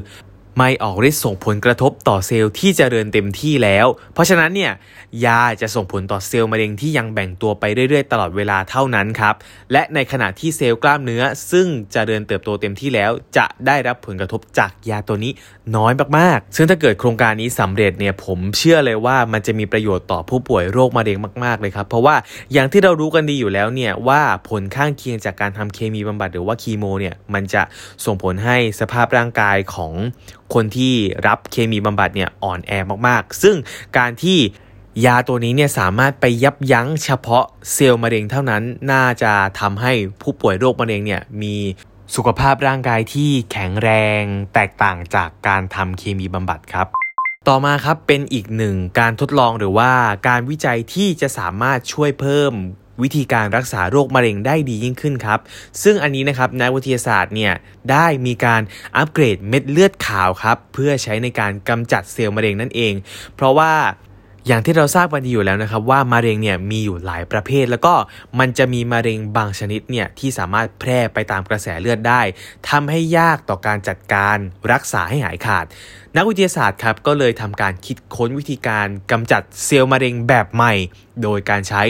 [0.58, 4.72] ไม่ออกฤทธิ์ส่งผลกระทบต่อเซลล์ที่จเจริญเต็มที่แล้ว เพราะฉะนั้นเนี่ย
[5.26, 9.36] ยาจะส่งผลต่อเซลล์มะเร็งที่ยังแบ่งตัวไปเรื่อยๆ ตลอดเวลาเท่านั้นครับ
[9.72, 15.32] และในขณะที่เซลล์กล้ามเนื้อ ซึ่งจะเดินเติบโตเต็มที่แล้ว จะได้รับผลกระทบจากยาตัวนี้
[15.76, 22.15] น้อยมากๆ ซึ่งถ้าเกิดโครงการนี้สำเร็จเนี่ยผมเชื่อเลยว่ามันจะมีประโยชน์ต่อผู้ป่วยโรคมะเร็งมากๆเลยครับ เพราะว่า
[22.54, 27.62] อย่างที่เรารู้กันดีอยู่แล้วเนี่ยว่าผลข้างเคียงจากการทำเคมีบำบัดหรือว่าคีโมเนี่ยมันจะ
[28.06, 29.93] ส่งผลให้สภาพร่างกายของ
[30.54, 30.94] คนที่
[31.28, 32.72] รับเคมีบำบัดเนี่ยอ่อนแอ
[33.08, 33.56] มากๆ ซึ่ง
[33.98, 34.40] การที่
[35.06, 41.56] ยาตัวนี้เนี่ยสามารถไปยับยั้งเฉพาะเซลล์มะเร็งเท่านั้น น่าจะทำให้ผู้ป่วยโรคมะเร็งเนี่ยมี
[42.16, 43.90] สุขภาพร่างกายที่แข็งแร
[44.22, 46.88] งแตกต่างจากการทำเคมีบำบัดครับ
[47.48, 49.92] ต่อมาครับเป็นอีกหนึ่งการทดลองหรือว่า
[50.28, 52.54] การวิจัยที่จะสามารถช่วยเพิ่ม
[53.02, 55.40] วิธีการรักษาโรคมะเร็งได้ดียิ่งขึ้นครับ
[55.84, 57.54] ซึ่งอันนี้นะครับนักวิทยาศาสตร์เนี่ย
[57.92, 58.62] ได้มีการ
[58.98, 62.94] อัปเกรดเม็ดเลือดขาวครับเพื่อใช้ในการกำจัดเซลล์มะเร็งนั่นเอง
[63.36, 63.74] เพราะว่า
[64.48, 67.94] อย่างที่เราทราบกันดีอยู่แล้วนะครับว่ามะเร็งเนี่ยมีอยู่หลายประเภท แล้วก็
[68.40, 72.22] มันจะมีมะเร็งบางชนิดเนี่ยที่สามารถแพร่ไปตามกระแสเลือดได้
[72.70, 74.38] ทำให้ยากต่อการจัดการ
[74.72, 75.66] รักษาให้หายขาด
[76.16, 80.74] นักวิทยาศาสตร์ครับก็เลยทำการคิดค้นวิธีการกำจัดเซลล์มะเร็งแบบใหม่
[81.24, 81.84] โดยการใช้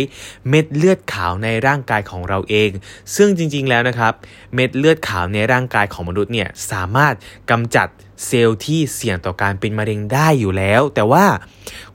[0.50, 2.70] เม็ดเลือดขาวในร่างกายของเราเอง
[3.16, 4.14] ซึ่งจริงๆแล้วนะครับ
[4.54, 7.14] เม็ดเลือดขาวในร่างกายของมนุษย์เนี่ยสามารถ
[7.52, 7.88] กำจัด
[8.26, 11.26] เซลล์ที่เสี่ยงต่อการเป็นมะเร็งได้อยู่แล้ว แต่ว่า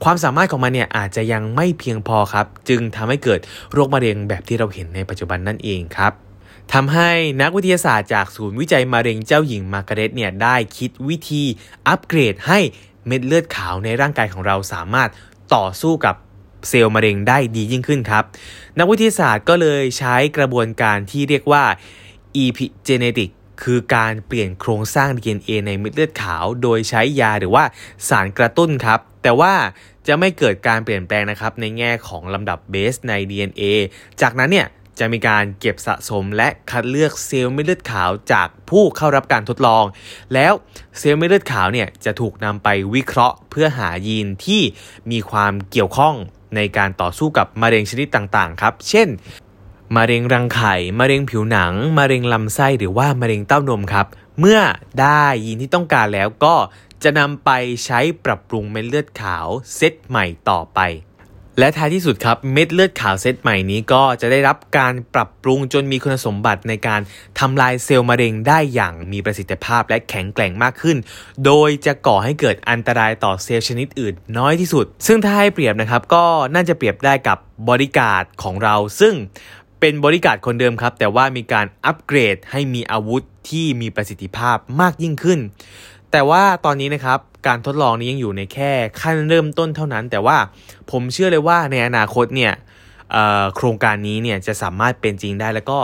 [0.03, 3.39] ความสามารถของมันเนี่ยอาจจะยังไม่เพียงพอครับ จึงทำให้เกิด
[3.73, 6.13] โรคมะเร็งแบบที่เราเห็นในปัจจุบันนั่นเองครับ
[6.73, 11.43] ทำให้นักวิทยาศาสตร์จากศูนย์วิจัยมะเร็งเจ้าหญิงมาร์กาเร็ตเนี่ยได้คิดวิธี
[11.87, 12.59] อัปเกรดให้
[13.07, 15.09] เม็ดเลือดขาวในร่างกายของเราสามารถ
[15.55, 16.15] ต่อสู้กับ
[16.69, 18.23] เซลล์มะเร็งได้ดียิ่งขึ้นครับ
[18.79, 21.63] นักวิทยาศาสตร์ก็เลยใช้กระบวนการที่เรียกว่า
[22.43, 23.29] epigenetic
[23.61, 27.63] คือการเปลี่ยนโครงสร้าง DNA ในเม็ดเลือดขาว โดยใช้ยาหรือว่า
[28.09, 29.53] สารกระตุ้นครับ แต่ว่า
[30.07, 33.63] จะไม่เกิดการเปลี่ยนแปลงนะครับ ในแง่ของลำดับเบสใน DNA
[34.21, 34.67] จากนั้นเนี่ย
[34.99, 39.83] จะมีการเก็บสะสมและคัดเลือกเซลล์เม็ดเลือดขาวจากผู้เข้ารับการทดลอง
[40.33, 40.53] แล้ว
[40.99, 44.61] เซลล์เม็ดเลือดขาวเนี่ยจะถูกนำไปวิเคราะห์ เพื่อหายีนที่
[45.11, 46.15] มีความเกี่ยวข้อง
[46.55, 49.07] ในการต่อสู้กับมะเร็งชนิดต่างๆครับ เช่น
[49.95, 54.05] มะเร็งรังไข่มะเร็งผิวหนังมะเร็งลำไส้หรือว่ามะเร็งเต้านมครับ
[54.39, 54.59] เมื่อ
[54.99, 56.55] ได้ยีนที่ต้องการแล้วก็
[57.03, 57.49] จะนำไป
[57.85, 60.81] ใช้ปรับปรุงเม็ดเลือดขาวเซตใหม่ต่อไป
[61.59, 67.01] และท้ายที่สุดครับเม็ดเลือดขาวเซตใหม่นี้ก็จะได้รับการปรับปรุงจนมีคุณสมบัติในการ
[67.39, 70.97] ทำลายเซลล์มะเร็งได้อย่างมีประสิทธิภาพและแข็งแกร่งมากขึ้น
[71.45, 77.37] โดยจะก่อให้เกิดอันตรายต่อเซลล์ชนิดอื่นน้อยที่สุด ซึ่งถ้าให้เปรียบนะครับก็น่าจะเปรียบได้กับ
[77.69, 79.13] บริการดของเรา ซึ่ง
[79.85, 85.39] เป็นบริการคนเดิมครับ แต่ว่ามีการอัปเกรดให้มีอาวุธที่มีประสิทธิภาพมากยิ่งขึ้น
[86.11, 90.37] แต่ว่าตอนนี้นะครับการทดลองนี้ยังอยู่ในแค่ขั้นเริ่มต้นเท่านั้น แต่ว่า
[90.91, 92.53] ผมเชื่อเลยว่าในอนาคตเนี่ย
[93.55, 95.79] โครงการนี้เนี่ยจะสามารถเป็นจริงได้แล้วก็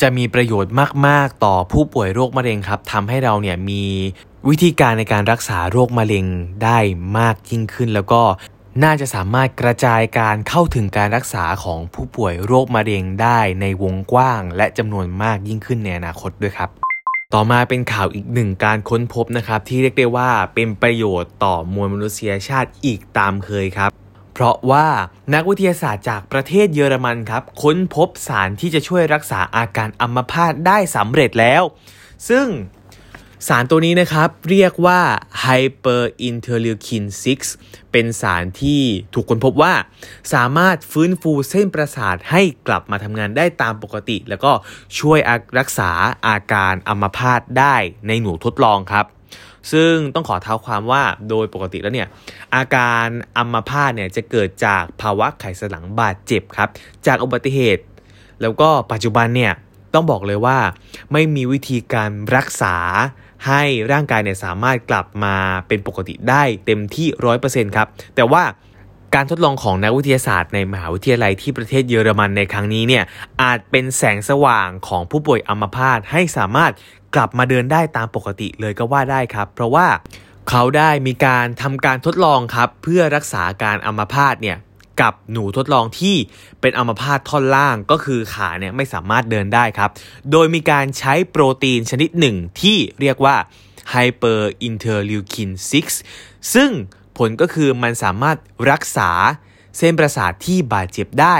[0.00, 0.72] จะมีประโยชน์
[1.06, 3.84] มาก ๆ ต่อผู้ป่วยโรคมะเร็งครับทำให้เราเนี่ยมี
[4.48, 6.24] วิธีการในการรักษาโรคมะเร็ง
[6.64, 6.78] ได้
[7.18, 8.22] มากยิ่งขึ้น แล้วก็
[8.82, 16.70] น่าจะสามารถกระจายการเข้าถึงการรักษาของผู้ป่วยโรคมะเร็งได้ในวงกว้าง และจำนวนมากยิ่งขึ้นในอนาคตด้วยครับ
[17.34, 23.90] ต่อมาเป็นข่าวอีกหนึ่งการค้นพบนะครับที่เรียกได้ว่าเป็นประโยชน์ต่อมวลมนุษยชาติอีกตามเคยครับ
[24.34, 24.86] เพราะว่า
[25.34, 31.62] นักวิทยาศาสตร์จากประเทศเยอรมันครับ ค้นพบสารที่จะช่วยรักษาอาการอัมพาตได้สำเร็จแล้ว
[32.28, 32.46] ซึ่ง
[33.48, 35.00] สารตัวนี้นะครับเรียกว่า
[35.44, 37.04] hyperinterleukin
[37.46, 38.82] 6 เป็นสารที่
[39.14, 39.74] ถูกค้นพบว่า
[40.34, 44.52] สามารถฟื้นฟูเส้นประสาทให้กลับมาทำงานได้ตามปกติ แล้วก็
[44.98, 45.18] ช่วย
[45.58, 45.90] รักษา
[46.26, 47.76] อาการอัมพาตได้
[48.06, 49.06] ในหนูทดลองครับ
[49.72, 52.08] ซึ่งต้องขอเท้าความว่าโดยปกติแล้วเนี่ย
[52.54, 56.68] อาการอัมพาตเนี่ยจะเกิดจากภาวะไขสันหลังบาดเจ็บครับ
[57.06, 57.82] จากอุบัติเหตุ
[58.42, 59.52] แล้วก็ปัจจุบันเนี่ย
[59.94, 60.58] ต้องบอกเลยว่า
[61.12, 62.76] ไม่มีวิธีการรักษา
[63.46, 65.36] ให้ร่างกายเนี่ยสามารถกลับมา
[65.68, 67.08] เป็นปกติได้เต็มที่
[67.42, 68.42] 100%ครับ แต่ว่า
[69.14, 73.04] การทดลองของนักวิทยาศาสตร์ในมหาวิทยาลัยที่ประเทศเยอรมันในครั้งนี้เนี่ย
[73.42, 76.72] อาจเป็นแสงสว่างของผู้ป่วยอัมพาตให้สามารถ
[77.14, 79.86] กลับมาเดินได้ตามปกติเลยก็ว่าได้ครับ เพราะว่า
[80.50, 84.56] เขาได้มีการทำการทดลองครับ เพื่อรักษาการอัมพาตเนี่ย
[85.00, 86.16] กับหนูทดลองที่
[86.60, 89.90] เป็นอัมพาตท่อนล่างก็คือขาเนี่ยไม่สามารถเดินได้ครับ
[90.30, 93.36] โดยมีการใช้โปรตีนชนิดหนึ่งที่เรียกว่า
[93.92, 95.50] hyper interleukin
[96.02, 96.70] 6 ซึ่ง
[97.18, 98.36] ผลก็คือมันสามารถ
[98.70, 99.10] รักษา
[99.78, 101.36] เส้นประสาทที่บาดเจ็บได้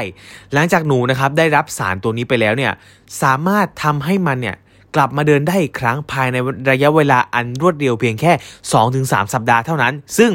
[0.53, 2.73] หลังจากหนูนะครับได้รับสารตัวนี้ไปแล้วเนี่ย
[3.23, 4.57] สามารถทำให้มันเนี่ย
[4.95, 6.37] กลับมาเดินได้อีกครั้งภายใน
[6.71, 8.33] ระยะเวลาอันรวดเร็วเพียงแค่
[8.83, 10.31] 2-3 สัปดาห์เท่านั้น ซึ่ง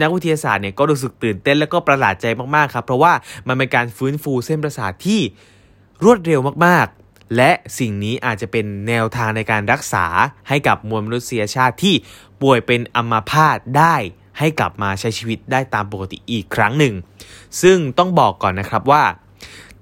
[0.00, 3.12] นักวิทยาศาสตร์เนี่ยก็รู้สึกตื่นเต้นและก็ประหลาดใจมากๆครับ เพราะว่า
[3.46, 5.20] มันเป็นการฟื้นฟูเส้นประสาทที่
[6.04, 10.06] รวดเร็วมากๆ และสิ่งนี้อาจจะเป็นแนวทางในการรักษา
[10.48, 11.94] ให้กับมวลมนุษยชาติที่
[12.42, 13.96] ป่วยเป็นอัมาพาตได้
[14.38, 16.94] ให้กลับมาใช้ชีวิตได้ตามปกติอีกครั้งหนึ่ง
[17.62, 19.02] ซึ่งต้องบอกก่อนนะครับว่า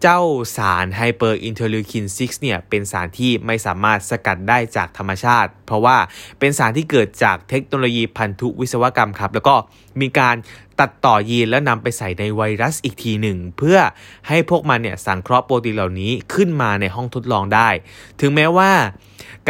[0.03, 0.21] เจ้า
[0.57, 5.97] สาร hyper-interleukin 6 เนี่ย เป็นสารที่ไม่สามารถสกัดได้จากธรรมชาติ เพราะว่า
[6.39, 9.55] เป็นสารที่เกิดจากเทคโนโลยีพันธุวิศวกรรมครับ แล้วก็
[10.01, 10.37] มีการ
[10.81, 13.79] ตัดต่อยีนแล้วนำไปใส่ในไวรัสอีกทีหนึ่ง เพื่อ
[14.29, 17.69] ให้พวกมันเนี่ยสังเคราะห์โปรตีนเหล่านี้ขึ้นมาในห้องทดลองได้
[18.21, 18.71] ถึงแม้ว่า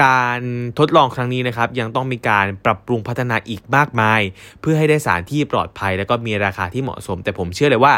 [0.02, 0.40] การ
[0.78, 4.20] ทดลองครั้งนี้นะครับยังต้องมีการปรับปรุงพัฒนาอีกมากมาย
[4.60, 7.94] เพื่อให้ได้สารที่ปลอดภัย และก็มีราคาที่เหมาะสม แต่ผมเชื่อเลยว่า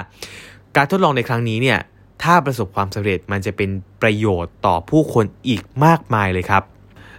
[0.77, 1.79] การทดลองในครั้งนี้เนี่ย
[2.23, 3.71] ถ้าประสบความสำเร็จมันจะเป็น
[4.03, 6.63] ประโยชน์ต่อผู้คนอีกมากมายเลยครับ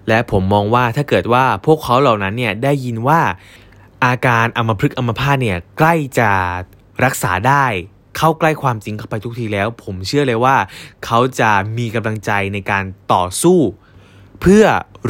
[0.08, 3.22] และผมมองว่าถ้าเกิดว่าพวกเขาเหล่านั้นเนี่ยได้ยินว่า
[4.06, 6.32] อาการอัมพฤกษ์อัมพาตเนี่ยใกล้จะ
[7.04, 7.66] รักษาได้
[8.18, 10.56] เข้าใกล้ความจริงเข้าไปทุกทีแล้ว ผมเชื่อเลยว่า
[11.06, 12.84] เขาจะมีกำลังใจในการ
[13.14, 13.60] ต่อสู้
[14.42, 14.64] เพื่อ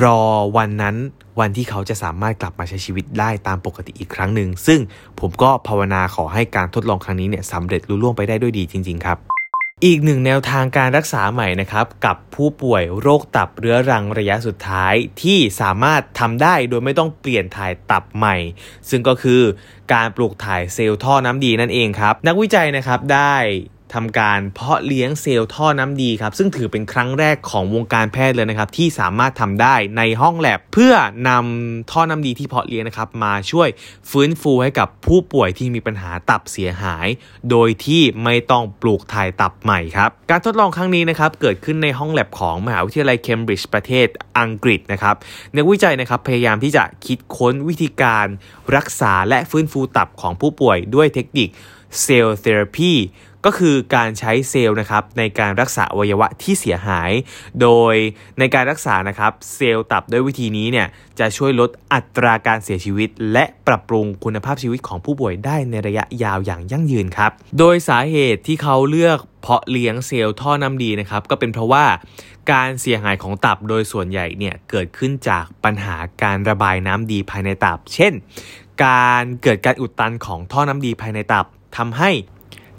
[0.04, 0.22] รอ
[0.58, 0.96] วันนั้น
[1.40, 4.80] วันที่เขาจะสามารถกลับมาใช้ชีวิตได้ตามปกติอีกครั้งหนึ่งซึ่ง
[5.20, 9.39] ผมก็ภาวนาขอให้การทดลองครั้งนี้เนี่ยสำเร็จลุล่วงไปได้ด้วยดีจริง ๆ ครับ
[9.86, 18.36] อีกหนึ่งแนวทางการรักษาใหม่นะครับกับผู้ป่วยโรคตับเรื้อรังระยะสุดท้ายที่สามารถทำได้โดยไม่ต้องเปลี่ยนถ่ายตับใหม่
[18.90, 19.42] ซึ่งก็คือ
[19.94, 23.36] การปลูกถ่ายเซลล์ท่อน้ำดีนั่นเองครับ นักวิจัยนะครับได้
[23.94, 30.94] ทำการเพาะเลี้ยงเซลล์ท่อน้ำดีครับ ซึ่งถือเป็นครั้งแรกของวงการแพทย์เลยนะครับ ที่สามารถทำได้ในห้องแลบ เพื่อ
[31.30, 33.70] นำท่อน้ำดีที่เพาะเลี้ยงนะครับ มาช่วย
[34.12, 37.08] ฟื้นฟูให้กับผู้ป่วยที่มีปัญหาตับเสียหาย
[37.50, 45.16] โดยที่ไม่ต้องปลูกถ่ายตับใหม่ครับ การทดลองครั้งนี้นะครับเกิดขึ้นในห้องแลบของมหาวิทยาลัยเคมบริดจ์ประเทศอังกฤษนะครับ
[45.56, 48.26] นักวิจัยนะครับพยายามที่จะคิดค้นวิธีการ
[48.76, 51.50] รักษาและฟื้นฟูตับของผู้ป่วยด้วยเทคนิค
[52.02, 52.94] cell therapy
[53.46, 57.12] ก็คือการใช้เซลล์นะครับในการรักษาอวัยวะที่เสียหาย
[57.62, 57.96] โดย
[58.40, 60.88] ในการรักษานะครับเซลล์ตับด้วยวิธีนี้เนี่ย
[61.20, 71.86] จะช่วยลดอัตราการเสียชีวิต และปรับปรุงคุณภาพชีวิตของผู้ป่วยได้ในระยะยาวอย่างยั่งยืนครับ โดยสาเหตุที่เขาเลือกเพาะเลี้ยงเซลล์ท่อน้ำดีนะครับก็เป็นเพราะว่า
[72.52, 78.14] การเสียหายของตับโดยส่วนใหญ่เนี่ยเกิดขึ้นจากปัญหาการระบายน้ำดีภายในตับ เช่น
[78.86, 81.46] การเกิดการอุดตันของท่อน้ำดีภายในตับ
[81.78, 82.12] ทำให้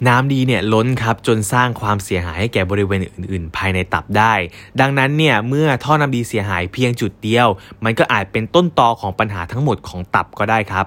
[0.07, 4.33] น้ำดีเนี่ยล้นครับจนสร้างความเสียหายให้แก่บริเวณอื่น ๆ ภายในตับได้
[4.79, 7.47] ดังนั้นเนี่ยเมื่อท่อน้ำดีเสียหายเพียงจุดเดียว
[7.83, 10.85] มันก็อาจเป็นต้นตอของปัญหาทั้งหมดของตับก็ได้ครับ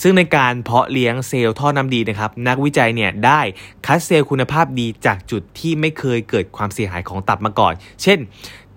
[0.00, 3.40] ซึ่งในการเพาะเลี้ยงเซลล์ท่อน้ำดีนะครับนักวิจัยเนี่ยได้
[3.86, 8.18] คัดเซลล์คุณภาพดีจากจุดที่ไม่เคยเกิดความเสียหายของตับมาก่อน เช่น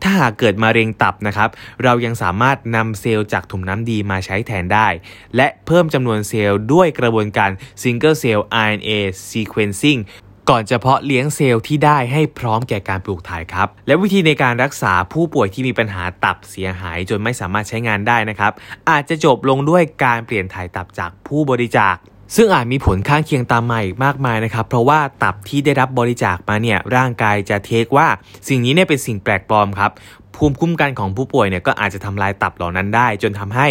[0.03, 1.49] ถ้าหากเกิดมะเร็งตับนะครับ
[1.83, 4.87] เรายังสามารถนำเซลล์จากถุงน้ำดีมาใช้แทนได้
[5.35, 8.91] และเพิ่มจำนวนเซลล์ด้วยกระบวนการ Single Cell RNA
[9.29, 10.01] Sequencing
[10.49, 18.51] ก่อนจะเพาะเลี้ยงเซลล์ที่ได้ให้พร้อมแก่การปลูกถ่ายครับ และวิธีในการรักษาผู้ป่วยที่มีปัญหาตับเสียหายจนไม่สามารถใช้งานได้นะครับ
[18.89, 21.95] อาจจะจบลงด้วยการเปลี่ยนถ่ายตับจากผู้บริจาค
[22.35, 28.07] ซึ่งอาจมีผลข้างเคียงตามมาอีกมากมายนะครับ เพราะว่าตับที่ได้รับบริจาคมาเนี่ยร่างกายจะ take ว่า
[28.47, 29.91] สิ่งนี้เนี่ยเป็นสิ่งแปลกปลอมครับ
[30.35, 33.67] ภูมิคุ้มกันของผู้ป่วยเนี่ยก็อาจจะทำลายตับเหล่านั้นได้ จนทำให้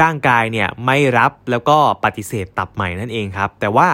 [0.00, 3.88] ร่างกายเนี่ยไม่รับแล้วก็ปฏิเสธตับใหม่นั่นเองครับ แต่ว่า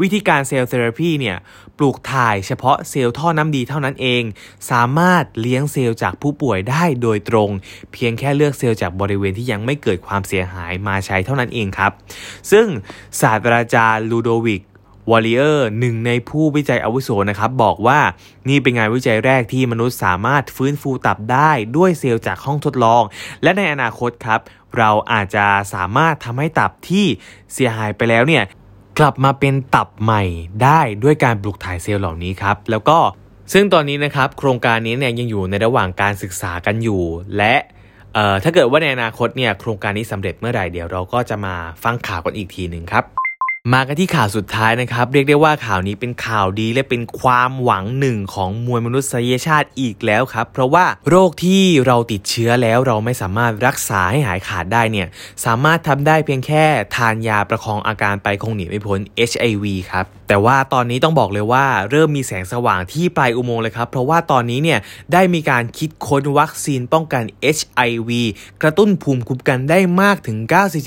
[0.00, 1.36] วิธีการ cell therapy เนี่ย
[1.78, 4.22] ปลูกถ่ายเฉพาะเซลล์ท่อน้ำดีเท่านั้นเอง
[4.70, 7.50] สามารถเลี้ยงเซลล์จากผู้ป่วยได้โดยตรง
[7.92, 11.92] เพียงแค่เลือกเซลล์จากบริเวณที่ยังไม่เกิดความเสียหายมาใช้เท่านั้นเองครับ
[12.50, 12.66] ซึ่ง
[13.20, 14.62] ศาสตราจารย์ลูโดวิก
[15.10, 18.00] วอลเลอร์หนึ่งในผู้วิจัยอาวุโสนะครับ บอกว่า
[18.48, 23.02] นี่เป็นงานวิจัยแรกที่มนุษย์สามารถฟื้นฟูตับได้ด้วยเซลล์จากห้องทดลอง
[23.42, 24.40] และในอนาคตครับ
[24.78, 27.06] เราอาจจะสามารถทำให้ตับที่
[27.52, 28.44] เสียหายไปแล้วเนี่ย
[29.00, 30.22] กลับมาเป็นตับใหม่
[30.62, 32.98] ได้ด้วยการปลูกถ่ายเซลล์เหล่านี้ครับ แล้วก็
[33.52, 37.02] ซึ่งตอนนี้นะครับโครงการนี้เนี่ยยังอยู่ในระหว่างการศึกษากันอยู่
[37.36, 37.54] และ
[38.42, 41.54] ถ้าเกิดว่าในอนาคตเนี่ยโครงการนี้สำเร็จเมื่อไหร่เดี๋ยวเราก็จะมา
[41.84, 43.04] ฟังข่าวกันอีกทีหนึ่งครับ
[43.74, 55.08] มากันที่ข่าวสุดท้ายนะครับ เรียกได้ว่าข่าวนี้เป็นข่าวดีและเป็นความหวังหนึ่งของมวลมนุษยชาติอีกแล้วครับ เพราะว่าโรคที่เราติดเชื้อแล้วเราไม่สามารถรักษาให้หายขาดได้เนี่ย
[55.44, 56.64] สามารถทำได้เพียงแค่
[56.96, 58.98] ทานยาประคองอาการไปคงหนีไม่พ้น
[59.30, 64.78] HIV ครับแต่ว่าตอนนี้ต้องบอกเลยว่าเริ่มมีแสงสว่างที่ปลายอุโมงค์เลยครับ เพราะว่าตอนนี้เนี่ย
[65.12, 67.22] ได้มีการคิดค้นวัคซีนป้องกัน
[67.56, 68.10] HIV
[68.62, 70.38] กระตุ้นภูมิคุ้มกันได้มากถึง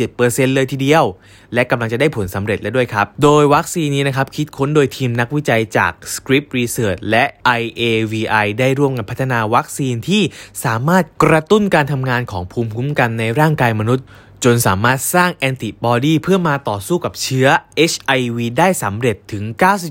[0.04, 1.06] 97%เลยทีเดียว
[1.54, 7.24] และกำลังจะได้ผลสำเร็จแล้วด้วยครับ โดยวัคซีนนี้นะครับคิดค้นโดยทีมนักวิจัยจาก Script Research และ
[7.62, 10.22] IAVI ได้ร่วมกันพัฒนาวัคซีนที่
[10.66, 14.08] สามารถกระตุ้นการทำงานของภูมิคุ้มกันในร่างกายมนุษย์
[14.46, 17.48] จนสามารถสร้างแอนติบอดีเพื่อมาต่อสู้กับเชื้อ
[17.92, 19.44] HIV ได้สำเร็จถึง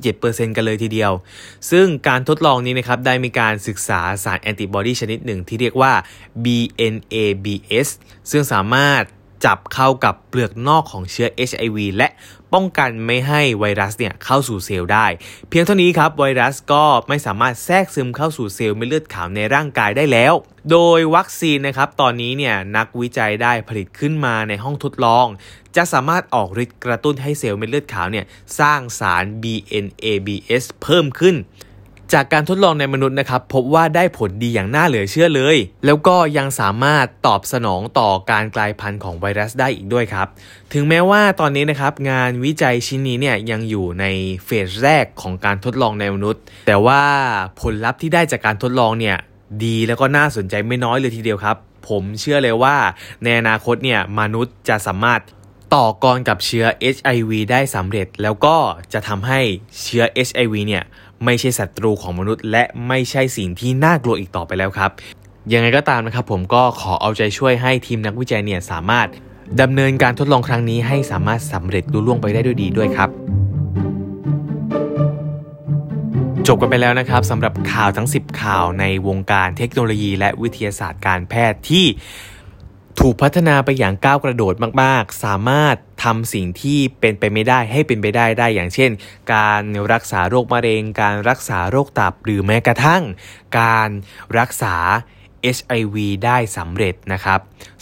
[0.04, 1.12] 97%กันเลยทีเดียว
[1.70, 5.92] ซึ่งการทดลองนี้นะครับได้มีการศึกษาสารแอนติบอดีชนิดหนึ่งที่เรียกว่า
[6.44, 7.88] BNABS
[8.30, 9.02] ซึ่งสามารถ
[9.44, 12.08] จับเข้ากับเปลือกนอกของเชื้อ HIV และ
[12.52, 15.06] ป้องกันไม่ให้ไวรัสเนี่ยเข้าสู่เซลล์ได้
[15.48, 20.34] เพียงเท่านี้ครับไวรัสก็ไม่สามารถแทรกซึมเข้าสู่เซลล์เม็ดเลือดขาวในร่างกายได้แล้ว
[20.70, 25.26] โดยวัคซีนนะครับตอนนี้เนี่ยนักวิจัยได้ผลิตขึ้นมาในห้องทดลอง
[25.76, 28.26] จะสามารถออกฤทธิ์กระตุ้นให้เซลล์เม็ดเลือดขาวเนี่ย
[28.60, 31.36] สร้างสาร BNABS เพิ่มขึ้น
[32.14, 40.26] จากการทดลองในมนุษย์นะครับพบว่าได้ผลดีอย่างน่าเหลือเชื่อเลย แล้วก็ยังสามารถตอบสนองต่อการกลายพันธุ์ของไวรัสได้อีกด้วยครับ
[40.72, 44.04] ถึงแม้ว่าตอนนี้นะครับงานวิจัยชิ้นนี้เนี่ยยังอยู่ใน
[44.44, 47.02] เฟสแรกของการทดลองในมนุษย์ แต่ว่า
[47.60, 49.16] ผลลัพธ์ที่ได้จากการทดลองเนี่ย
[49.64, 51.56] ดีแล้วก็น่าสนใจไม่น้อยเลยทีเดียวครับ
[51.88, 52.76] ผมเชื่อเลยว่า
[53.22, 55.22] ในอนาคตเนี่ยมนุษย์จะสามารถ
[55.74, 58.56] ต่อกรกับเชื้อ HIV ได้สำเร็จ แล้วก็
[58.92, 59.40] จะทำให้
[59.82, 60.84] เชื้อ HIV เนี่ย
[61.24, 64.90] ไม่ใช่ศัตรูของมนุษย์ และไม่ใช่สิ่งที่น่ากลัวอีกต่อไปแล้วครับ
[65.52, 69.08] ยังไงก็ตามนะครับ ผมก็ขอเอาใจช่วยให้ทีมนักวิจัยเนี่ยสามารถ
[69.60, 73.10] ดำเนินการทดลองครั้งนี้ให้สามารถสำเร็จลุล่วงไปได้ด้วยดีด้วยครับ
[76.46, 81.86] จบกันไปแล้วนะครับสำหรับข่าวทั้ง 10 ข่าวในวงการเทคโนโลยีและวิทยาศาสตร์การแพทย์ที่
[83.00, 88.90] ถูกพัฒนาไปอย่างก้าวกระโดดมาก ๆ สามารถทำสิ่งที่เป็นไปไม่ได้ให้เป็นไปได้ได้ อย่างเช่น
[89.34, 93.02] การรักษาโรคมะเร็ง การรักษาโรคตับ หรือแม้กระทั่ง
[93.60, 93.90] การ
[94.38, 94.76] รักษา
[95.56, 97.40] HIV ได้สำเร็จนะครับ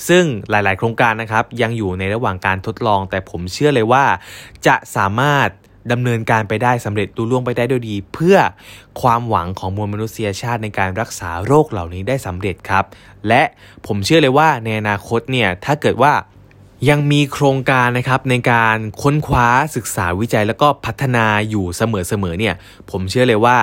[0.08, 4.04] ซึ่งหลาย ๆ โครงการนะครับยังอยู่ในระหว่างการทดลอง แต่ผมเชื่อเลยว่า
[4.66, 5.48] จะสามารถ
[5.92, 8.36] ดำเนินการไปได้สำเร็จดูล่วงไปได้ด้วยดี เพื่อ
[9.00, 12.84] ความหวังของมวลมนุษยชาติในการรักษาโรคเหล่านี้ได้สำเร็จครับ
[13.28, 13.42] และ
[13.86, 16.12] ผมเชื่อเลยว่าในอนาคตเนี่ยถ้าเกิดว่า
[16.88, 22.54] ยังมีโครงการนะครับในการค้นคว้าศึกษาวิจัยแล้วก็พัฒนาอยู่เสมอๆเนี่ย
[22.90, 23.58] ผมเชื่อเลยว่า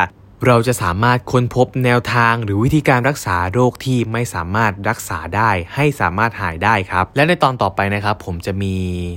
[0.47, 8.75] เราจะสามารถค้นพบแนวทางหรือวิธีการรักษาโรคที่ไม่สามารถรักษาได้ให้สามารถหายได้ครับ และในตอนต่อไปนะครับ ผมจะมี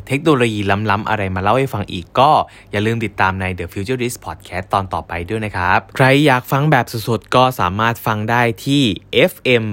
[0.08, 0.60] เทคโนโลยี
[0.90, 2.30] ล้ำๆอะไรมาเล่าให้ฟังอีกก็
[2.70, 8.82] อย่าลืมติดตามใน The Futurist Podcast ตอนต่อไปด้วยนะครับ ใครอยากฟังแบบสดๆก็สามารถฟังได้ที่
[9.30, 9.64] FM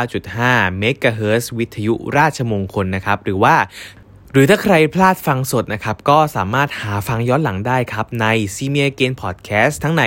[0.00, 3.54] 89.5 MHz วิทยุราชมงคลนะครับ หรือว่า
[4.32, 10.02] หรือถ้าใครพลาดฟังสดนะครับ ก็สามารถหาฟังย้อนหลังได้ครับ ใน s e m i a Gain Podcast ทั้งใน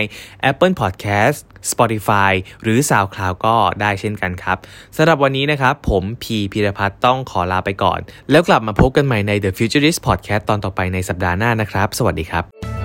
[0.49, 1.37] Apple Podcast
[1.71, 4.57] Spotify หรือ SoundCloud ก็ได้เช่นกันครับ
[4.95, 7.99] สำหรับวันนี้นะครับ ผมพีพีรพัฒน์ต้องขอลาไปก่อน
[8.31, 12.84] แล้วกลับมาพบกันใหม่ใน The Futurist Podcast ตอนต่อไปในสัปดาห์หน้านะครับ สวัสดีครับ